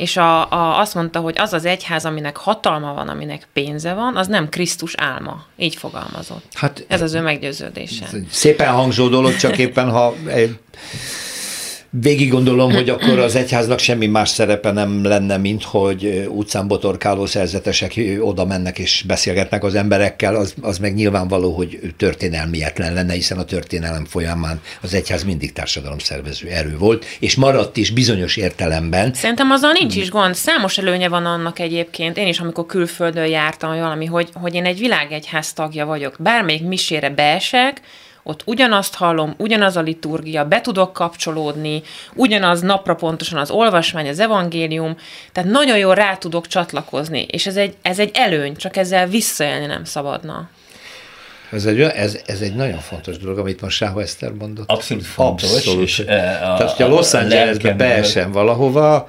[0.00, 4.16] és a, a, azt mondta, hogy az az egyház, aminek hatalma van, aminek pénze van,
[4.16, 5.44] az nem Krisztus álma.
[5.56, 6.44] Így fogalmazott.
[6.52, 8.06] Hát, ez az ő meggyőződése.
[8.30, 10.58] Szépen hangzó dolog, csak éppen ha egy
[11.90, 17.26] végig gondolom, hogy akkor az egyháznak semmi más szerepe nem lenne, mint hogy utcán botorkáló
[17.26, 23.38] szerzetesek oda mennek és beszélgetnek az emberekkel, az, az meg nyilvánvaló, hogy történelmietlen lenne, hiszen
[23.38, 29.14] a történelem folyamán az egyház mindig társadalomszervező erő volt, és maradt is bizonyos értelemben.
[29.14, 30.34] Szerintem azzal nincs is gond.
[30.34, 32.16] Számos előnye van annak egyébként.
[32.16, 36.16] Én is, amikor külföldön jártam valami, hogy, hogy én egy világegyház tagja vagyok.
[36.18, 37.80] Bármelyik misére beesek,
[38.22, 41.82] ott ugyanazt hallom, ugyanaz a liturgia, be tudok kapcsolódni,
[42.14, 44.96] ugyanaz napra pontosan az olvasmány, az evangélium,
[45.32, 49.66] tehát nagyon jól rá tudok csatlakozni, és ez egy, ez egy előny, csak ezzel visszaélni
[49.66, 50.48] nem szabadna.
[51.52, 54.70] Ez egy, ez, ez egy nagyon fontos dolog, amit most Sáho Eszter mondott.
[54.70, 55.52] Abszolút fontos.
[55.52, 55.82] Abszolút.
[55.82, 59.08] És, e, a, Tehát, hogyha Los Angelesbe beesem valahova...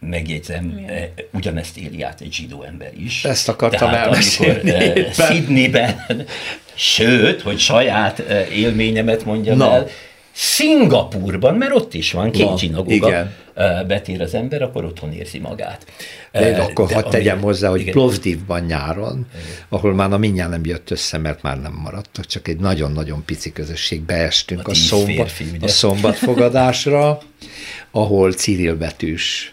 [0.00, 3.24] Megjegyzem, e, ugyanezt éli át egy zsidó ember is.
[3.24, 4.70] Ezt akartam Tehát, elmesélni.
[4.70, 6.04] Amikor e, Sydneyben,
[6.74, 8.18] sőt, hogy saját
[8.52, 9.72] élményemet mondjam Na.
[9.72, 9.86] el,
[10.32, 13.26] Szingapurban, mert ott is van két zsinagóga,
[13.86, 15.86] betér az ember, akkor otthon érzi magát.
[16.32, 19.44] De uh, akkor hadd tegyem hozzá, hogy Plovdivban nyáron, igen.
[19.68, 23.52] ahol már a mindjárt nem jött össze, mert már nem maradtak, csak egy nagyon-nagyon pici
[23.52, 27.20] közösség, beestünk a, a, szombat, férfi, a szombatfogadásra,
[27.90, 29.52] ahol Cyril betűs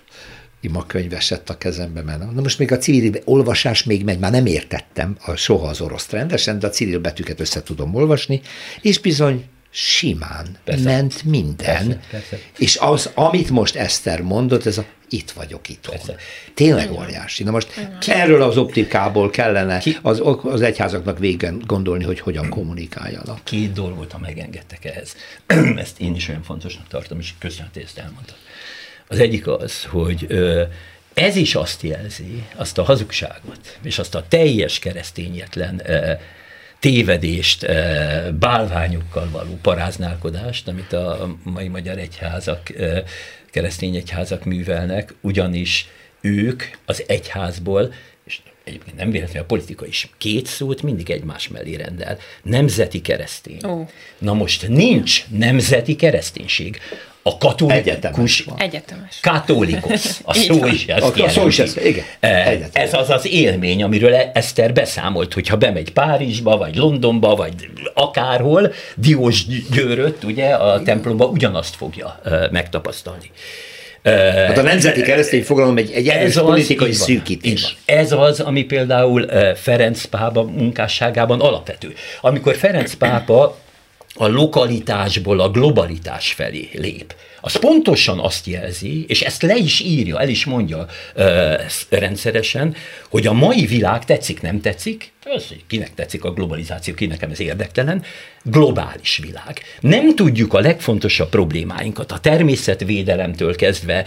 [0.62, 4.45] imakönyv esett a kezembe, mert na most még a civil olvasás még megy, már nem
[4.45, 8.41] értettem a, soha az orosz rendesen, de a civil betűket össze tudom olvasni,
[8.82, 9.45] és bizony
[9.78, 10.84] simán persze.
[10.84, 11.88] ment minden.
[11.88, 12.39] Persze, persze.
[12.57, 15.91] És az, amit most Eszter mondott, ez a itt vagyok itt.
[16.53, 17.43] Tényleg óriási.
[17.43, 18.19] Na most Igen.
[18.19, 23.43] erről az optikából kellene az, az egyházaknak végén gondolni, hogy hogyan kommunikáljanak.
[23.43, 25.15] Két dolgot, ha megengedtek ehhez.
[25.84, 28.36] ezt én is olyan fontosnak tartom, és köszönöm, hogy ezt elmondtad.
[29.07, 30.28] Az egyik az, hogy
[31.13, 35.82] ez is azt jelzi, azt a hazugságot, és azt a teljes keresztényetlen
[36.86, 43.03] tévedést, eh, bálványokkal való paráználkodást, amit a mai magyar egyházak, eh,
[43.51, 45.88] keresztény egyházak művelnek, ugyanis
[46.21, 47.93] ők az egyházból
[48.25, 52.17] és egyébként nem véletlenül a politika is két szót mindig egymás mellé rendel.
[52.43, 53.59] Nemzeti keresztény.
[53.63, 53.88] Oh.
[54.17, 56.79] Na most nincs nemzeti kereszténység
[57.28, 59.19] a katolikus, Egyetemes.
[59.21, 62.03] katolikus, a szó is ezt a, a szó is ezt, igen.
[62.19, 62.69] Egyetemes.
[62.73, 67.53] Ez az az élmény, amiről Eszter beszámolt, hogyha bemegy Párizsba, vagy Londonba, vagy
[67.93, 72.21] akárhol, Diós győrött, ugye, a templomba ugyanazt fogja
[72.51, 73.32] megtapasztalni.
[74.47, 77.78] Hát a nemzeti keresztény fogalom egy, egy erős politikai az, szűkítés.
[77.86, 81.93] Ez az, ami például Ferenc pápa munkásságában alapvető.
[82.21, 83.57] Amikor Ferenc pápa
[84.16, 87.16] a lokalitásból a globalitás felé lép.
[87.41, 91.53] Az pontosan azt jelzi, és ezt le is írja, el is mondja ö,
[91.89, 92.76] rendszeresen,
[93.09, 97.32] hogy a mai világ tetszik, nem tetszik, az, hogy kinek tetszik a globalizáció, ki nekem
[97.32, 98.03] ez érdektelen,
[98.43, 99.61] globális világ.
[99.80, 104.05] Nem tudjuk a legfontosabb problémáinkat, a természetvédelemtől kezdve,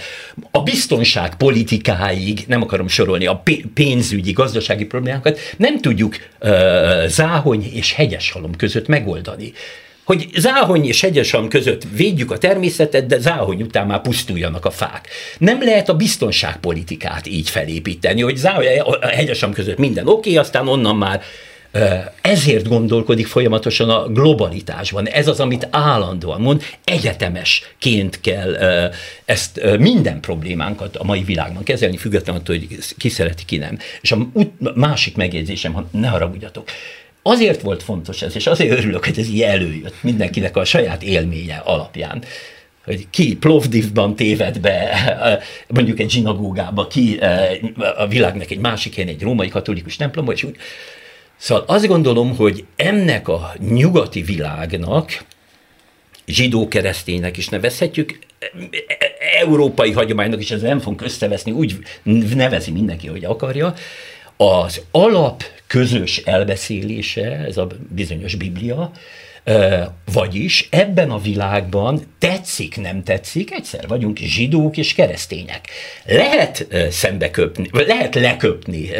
[0.50, 3.42] a biztonság politikáig, nem akarom sorolni, a
[3.74, 9.52] pénzügyi, gazdasági problémákat, nem tudjuk ö, záhony és hegyeshalom között megoldani
[10.08, 15.08] hogy záhony és hegyesam között védjük a természetet, de záhony után már pusztuljanak a fák.
[15.38, 20.68] Nem lehet a biztonságpolitikát így felépíteni, hogy záhony, a hegyesam között minden oké, okay, aztán
[20.68, 21.22] onnan már
[22.20, 25.08] ezért gondolkodik folyamatosan a globalitásban.
[25.08, 28.56] Ez az, amit állandóan mond, egyetemesként kell
[29.24, 33.78] ezt minden problémánkat a mai világban kezelni, függetlenül attól, hogy ki szereti, ki nem.
[34.00, 34.18] És a
[34.74, 36.68] másik megjegyzésem, ne haragudjatok,
[37.28, 41.56] Azért volt fontos ez, és azért örülök, hogy ez így előjött mindenkinek a saját élménye
[41.64, 42.22] alapján
[42.84, 47.18] hogy ki Plovdivban téved be, mondjuk egy zsinagógába, ki
[47.96, 50.56] a világnak egy másik helyen, egy római katolikus templomba, és úgy.
[51.36, 55.24] Szóval azt gondolom, hogy ennek a nyugati világnak,
[56.26, 58.18] zsidó-kereszténynek is nevezhetjük,
[59.40, 61.78] európai hagyománynak is, ez nem fogunk összeveszni, úgy
[62.34, 63.74] nevezi mindenki, hogy akarja,
[64.36, 68.92] az alap közös elbeszélése, ez a bizonyos Biblia,
[70.12, 75.68] vagyis ebben a világban tetszik, nem tetszik, egyszer vagyunk zsidók és keresztények.
[76.06, 78.90] Lehet szembe köpni, lehet leköpni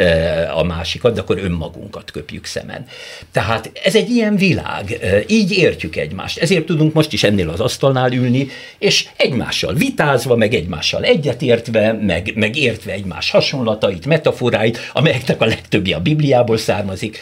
[0.53, 2.85] a másikat, de akkor önmagunkat köpjük szemen.
[3.31, 6.37] Tehát ez egy ilyen világ, így értjük egymást.
[6.37, 8.47] Ezért tudunk most is ennél az asztalnál ülni,
[8.79, 15.95] és egymással vitázva, meg egymással egyetértve, meg, meg értve egymás hasonlatait, metaforáit, amelyeknek a legtöbbje
[15.95, 17.19] a Bibliából származik,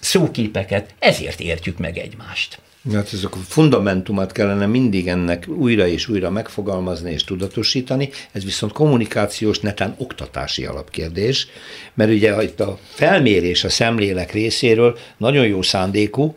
[0.00, 2.58] szóképeket, ezért értjük meg egymást.
[2.92, 8.72] Hát ezek a fundamentumát kellene mindig ennek újra és újra megfogalmazni és tudatosítani, ez viszont
[8.72, 11.46] kommunikációs, netán oktatási alapkérdés,
[11.94, 16.34] mert ugye itt a felmérés a szemlélek részéről nagyon jó szándékú,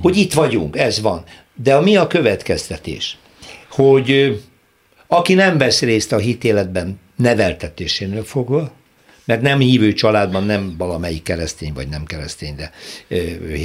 [0.00, 1.24] hogy itt vagyunk, ez van.
[1.54, 3.16] De a mi a következtetés?
[3.68, 4.40] Hogy
[5.06, 8.72] aki nem vesz részt a hitéletben neveltetésénél fogva,
[9.24, 12.70] mert nem hívő családban, nem valamelyik keresztény vagy nem keresztény, de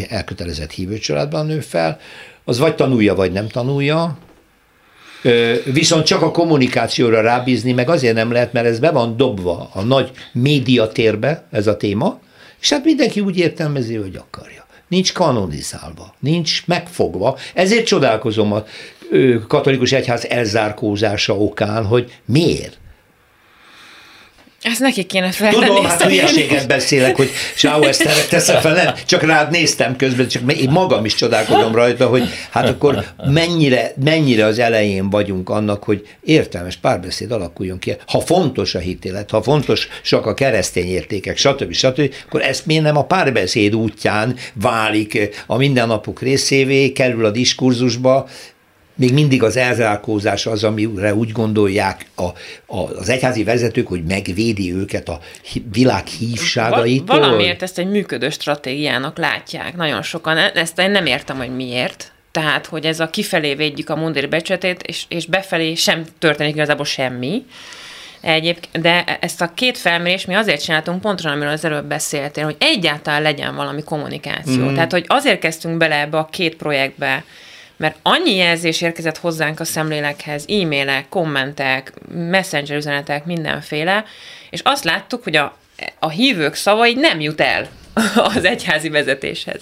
[0.10, 2.00] elkötelezett hívő családban nő fel,
[2.44, 4.18] az vagy tanulja, vagy nem tanulja,
[5.64, 9.82] Viszont csak a kommunikációra rábízni, meg azért nem lehet, mert ez be van dobva a
[9.82, 12.20] nagy médiatérbe, ez a téma,
[12.62, 14.66] és hát mindenki úgy értelmezi, hogy akarja.
[14.88, 17.38] Nincs kanonizálva, nincs megfogva.
[17.54, 18.64] Ezért csodálkozom a
[19.48, 22.78] katolikus egyház elzárkózása okán, hogy miért?
[24.62, 25.66] Ezt neki kéne feltenni.
[25.66, 27.30] Tudom, hát hülyeséget beszélek, hogy
[27.82, 32.24] ezt teszem fel, nem, csak rád néztem közben, csak én magam is csodálkozom rajta, hogy
[32.50, 37.96] hát akkor mennyire, mennyire az elején vagyunk annak, hogy értelmes párbeszéd alakuljon ki.
[38.08, 41.74] Ha fontos a hitélet, ha fontos csak a keresztény értékek, stb.
[41.74, 48.28] stb., akkor ezt miért nem a párbeszéd útján válik a mindennapok részévé, kerül a diskurzusba,
[49.00, 52.24] még mindig az elzárkózás az, amire úgy gondolják a,
[52.76, 55.20] a, az egyházi vezetők, hogy megvédi őket a
[55.72, 57.20] világ hívságaitól.
[57.20, 60.38] Valamiért ezt egy működő stratégiának látják nagyon sokan.
[60.38, 62.12] E- ezt én nem értem, hogy miért.
[62.32, 66.86] Tehát, hogy ez a kifelé védjük a mundér becsületét, és, és befelé sem történik igazából
[66.86, 67.46] semmi.
[68.22, 72.56] Egyébként, de ezt a két felmérés mi azért csináltunk, pontosan amiről az előbb beszéltél, hogy
[72.60, 74.70] egyáltalán legyen valami kommunikáció.
[74.70, 74.74] Mm.
[74.74, 77.24] Tehát, hogy azért kezdtünk bele ebbe a két projektbe,
[77.80, 84.06] mert annyi jelzés érkezett hozzánk a szemlélekhez, e-mailek, kommentek, messenger üzenetek, mindenféle,
[84.50, 85.58] és azt láttuk, hogy a,
[86.00, 87.70] a hívők szavai nem jut el
[88.36, 89.62] az egyházi vezetéshez.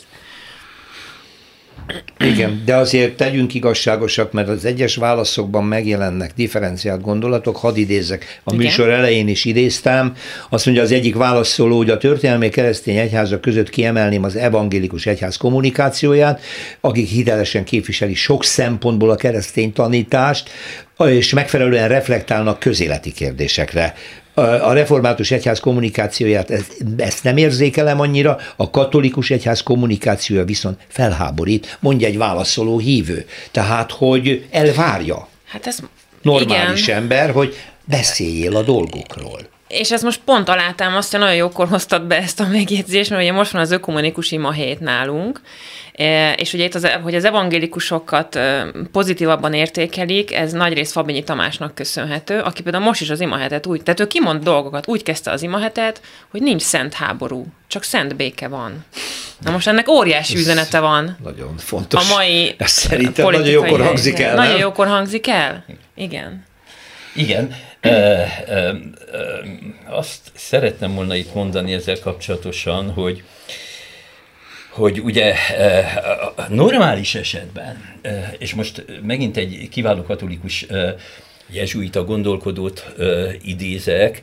[2.20, 8.54] Igen, de azért tegyünk igazságosak, mert az egyes válaszokban megjelennek differenciált gondolatok, hadd idézek, a
[8.54, 8.66] Igen.
[8.66, 10.14] műsor elején is idéztem,
[10.50, 15.38] azt mondja az egyik válaszoló, hogy a történelmi keresztény egyházak között kiemelném az evangélikus egyház
[15.38, 16.42] kommunikációját,
[16.82, 20.50] akik hitelesen képviseli sok szempontból a keresztény tanítást,
[21.06, 23.94] és megfelelően reflektálnak közéleti kérdésekre
[24.44, 31.78] a református egyház kommunikációját ezt, ezt nem érzékelem annyira, a katolikus egyház kommunikációja viszont felháborít,
[31.80, 33.26] mondja egy válaszoló hívő.
[33.52, 35.28] Tehát, hogy elvárja.
[35.46, 35.80] Hát ez
[36.22, 36.98] normális igen.
[36.98, 39.40] ember, hogy beszéljél a dolgokról.
[39.68, 43.52] És ez most pont alátámasztja, nagyon jókor hoztad be ezt a megjegyzést, mert ugye most
[43.52, 45.42] van az ökumenikus ima hét nálunk,
[45.94, 51.76] e, és ugye itt, az, hogy az evangélikusokat e, pozitívabban értékelik, ez nagyrészt Fabinyi Tamásnak
[51.76, 55.44] köszönhető, aki például most is az imahetet úgy, tehát ő kimond dolgokat, úgy kezdte az
[55.44, 56.02] imahetet,
[56.32, 58.86] hogy nincs szent háború, csak szent béke van.
[59.40, 61.18] Na most ennek óriási ez üzenete van.
[61.24, 62.12] Nagyon fontos.
[62.12, 65.66] A mai Ez szerintem nagyon jókor hangzik el, Nagyon jókor hangzik el?
[65.96, 66.46] Igen.
[67.14, 67.56] Igen.
[69.86, 73.24] Azt szeretném volna itt mondani ezzel kapcsolatosan, hogy
[74.70, 75.34] hogy ugye
[76.50, 78.00] normális esetben,
[78.38, 80.66] és most megint egy kiváló katolikus
[81.50, 82.94] jezsuita gondolkodót
[83.42, 84.22] idézek,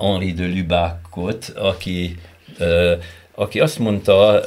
[0.00, 2.16] Henri de Lubacot, aki,
[3.34, 4.42] aki azt mondta,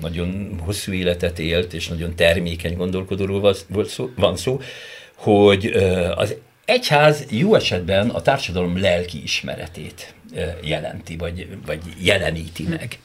[0.00, 3.54] nagyon hosszú életet élt, és nagyon termékeny gondolkodóról
[4.16, 4.60] van szó,
[5.14, 5.66] hogy
[6.14, 10.14] az egyház jó esetben a társadalom lelki ismeretét
[10.62, 12.98] jelenti, vagy, vagy jeleníti meg.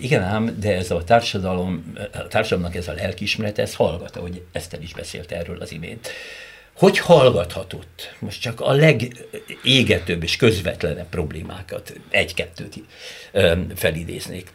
[0.00, 4.82] igen ám, de ez a társadalom, a társadalomnak ez a lelkiismerete, ez hallgat, ahogy Eszter
[4.82, 6.08] is beszélt erről az imént.
[6.72, 8.14] Hogy hallgathatott?
[8.18, 12.74] Most csak a legégetőbb és közvetlenebb problémákat, egy-kettőt
[13.74, 14.52] felidéznék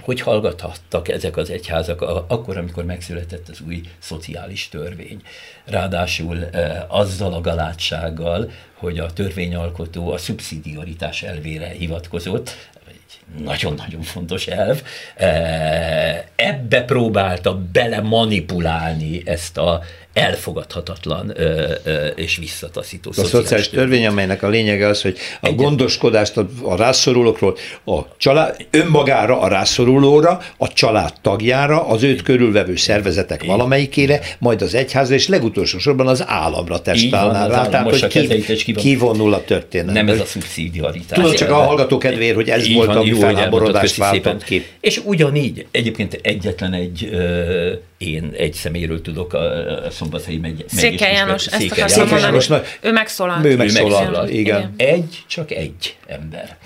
[0.00, 5.22] hogy hallgathattak ezek az egyházak akkor, amikor megszületett az új szociális törvény.
[5.64, 14.46] Ráadásul e, azzal a galátsággal, hogy a törvényalkotó a szubszidiaritás elvére hivatkozott, egy nagyon-nagyon fontos
[14.46, 14.82] elv,
[15.16, 19.82] e, ebbe próbálta bele manipulálni ezt a
[20.12, 25.46] elfogadhatatlan ö, ö, és visszataszító a szociális, szociális törvény, amelynek a lényege az, hogy a
[25.46, 25.54] Egy...
[25.54, 32.76] gondoskodást a, a rászorulókról a család, önmagára, a rászorulóra, a család tagjára, az őt körülvevő
[32.76, 38.72] szervezetek valamelyikére, majd az egyházra, és legutolsó sorban az államra testálná rá, tehát hogy ki,
[38.72, 39.94] kivonul a történet.
[39.94, 41.18] Nem ez a szubszidiaritás.
[41.18, 44.66] Tudod csak a hallgató kedvéért, hogy ez volt, ami felháborodást váltott ki.
[44.80, 51.12] És ugyanígy, egyébként egyetlen egy ö, én egy személyről tudok a, a Szombathelyi megy, Székely
[51.12, 52.44] János, ezt Székely akartam mondani.
[52.48, 53.44] Na, ő megszólalt.
[53.44, 54.40] Ő megszólalt, igen.
[54.40, 54.74] igen.
[54.76, 56.56] Egy, csak egy ember.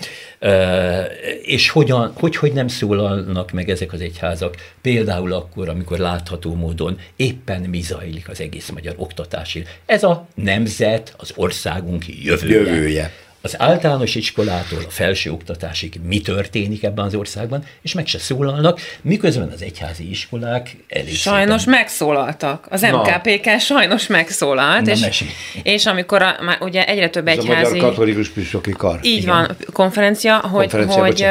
[0.40, 1.04] Uh,
[1.42, 6.98] és hogyan, hogy, hogy nem szólalnak meg ezek az egyházak, például akkor, amikor látható módon
[7.16, 9.64] éppen mi zajlik az egész magyar oktatási.
[9.86, 12.58] Ez a nemzet, az országunk jövője.
[12.58, 13.12] jövője
[13.42, 18.80] az általános iskolától a felső oktatásig mi történik ebben az országban, és meg se szólalnak,
[19.02, 21.78] miközben az egyházi iskolák elég Sajnos szépen...
[21.78, 22.66] megszólaltak.
[22.70, 25.24] Az MKPK sajnos megszólalt, Na, és,
[25.62, 27.70] és amikor a, már ugye egyre több Ez egyházi...
[27.70, 28.98] a Magyar Katolikus Püspöki Kar.
[29.02, 29.28] Így Igen.
[29.28, 31.26] van, konferencia, hogy, konferencia, hogy,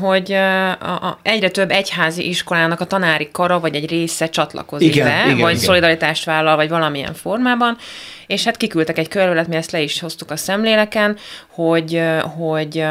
[0.00, 5.06] hogy a, a, egyre több egyházi iskolának a tanári kara, vagy egy része csatlakozik igen,
[5.06, 5.64] be, igen, vagy igen.
[5.64, 7.76] szolidaritást vállal, vagy valamilyen formában,
[8.32, 11.18] és hát kiküldtek egy körület, mi ezt le is hoztuk a szemléleken,
[11.48, 12.02] hogy,
[12.36, 12.84] hogy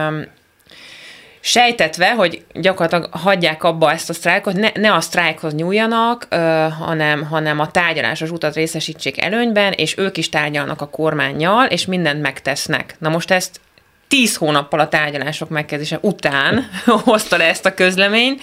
[1.40, 7.24] sejtetve, hogy gyakorlatilag hagyják abba ezt a sztrájkot, ne, ne a sztrájkhoz nyúljanak, ö, hanem,
[7.24, 12.96] hanem a tárgyalásos utat részesítsék előnyben, és ők is tárgyalnak a kormányjal, és mindent megtesznek.
[13.00, 13.60] Na most ezt
[14.08, 16.70] tíz hónappal a tárgyalások megkezdése után
[17.06, 18.42] hozta le ezt a közleményt,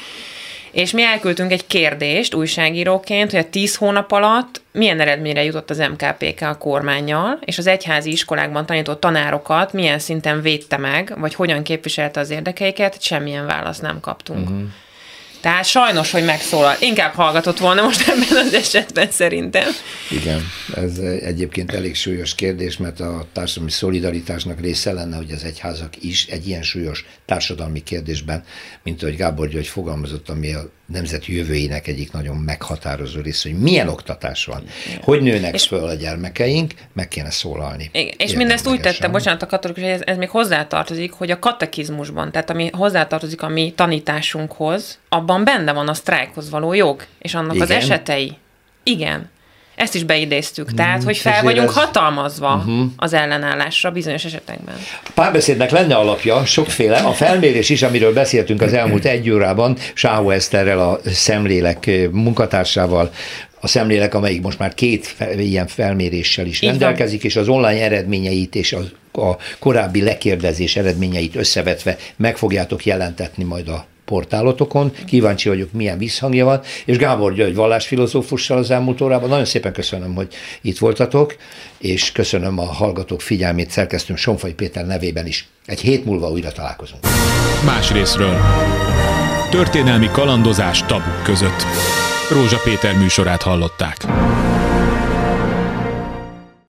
[0.79, 5.79] és mi elküldtünk egy kérdést újságíróként, hogy a tíz hónap alatt milyen eredményre jutott az
[5.79, 11.63] MKPK a kormányjal, és az egyházi iskolákban tanított tanárokat milyen szinten védte meg, vagy hogyan
[11.63, 14.51] képviselte az érdekeiket, semmilyen választ nem kaptunk.
[14.51, 14.69] Uh-huh.
[15.41, 16.77] Tehát sajnos, hogy megszólal.
[16.81, 19.69] Inkább hallgatott volna most ebben az esetben szerintem.
[20.11, 20.43] Igen,
[20.75, 26.27] ez egyébként elég súlyos kérdés, mert a társadalmi szolidaritásnak része lenne, hogy az egyházak is
[26.27, 28.45] egy ilyen súlyos társadalmi kérdésben,
[28.83, 33.89] mint ahogy Gábor György fogalmazott, ami a nemzet jövőjének egyik nagyon meghatározó része, hogy milyen
[33.89, 35.01] oktatás van, Igen.
[35.03, 37.91] hogy nőnek és föl a gyermekeink, meg kéne szólalni.
[37.93, 38.15] Igen.
[38.17, 42.33] És mindezt úgy tette, bocsánat, a katolikus, hogy ez, ez még hozzátartozik, hogy a katekizmusban,
[42.33, 47.55] tehát ami hozzátartozik a mi tanításunkhoz, abban benne van a sztrájkhoz való jog, és annak
[47.55, 47.67] Igen.
[47.67, 48.37] az esetei.
[48.83, 49.31] Igen.
[49.79, 50.75] Ezt is beidéztük.
[50.75, 51.75] Tehát, mm, hogy fel vagyunk ez...
[51.75, 52.87] hatalmazva uh-huh.
[52.97, 54.75] az ellenállásra bizonyos esetekben.
[55.05, 56.97] A párbeszédnek lenne alapja, sokféle.
[56.99, 63.11] A felmérés is, amiről beszéltünk az elmúlt egy órában, Sáhó Eszterrel, a szemlélek munkatársával,
[63.61, 67.31] a szemlélek, amelyik most már két ilyen felméréssel is Így rendelkezik, van.
[67.31, 68.77] és az online eredményeit és
[69.13, 74.93] a korábbi lekérdezés eredményeit összevetve meg fogjátok jelentetni majd a portálotokon.
[75.07, 76.61] Kíváncsi vagyok, milyen visszhangja van.
[76.85, 79.29] És Gábor György vallásfilozófussal az elmúlt órában.
[79.29, 81.37] Nagyon szépen köszönöm, hogy itt voltatok,
[81.79, 85.49] és köszönöm a hallgatók figyelmét szerkesztőm Sonfai Péter nevében is.
[85.67, 87.03] Egy hét múlva újra találkozunk.
[87.65, 88.37] Más részről.
[89.51, 91.63] Történelmi kalandozás tabuk között.
[92.31, 93.97] Rózsa Péter műsorát hallották.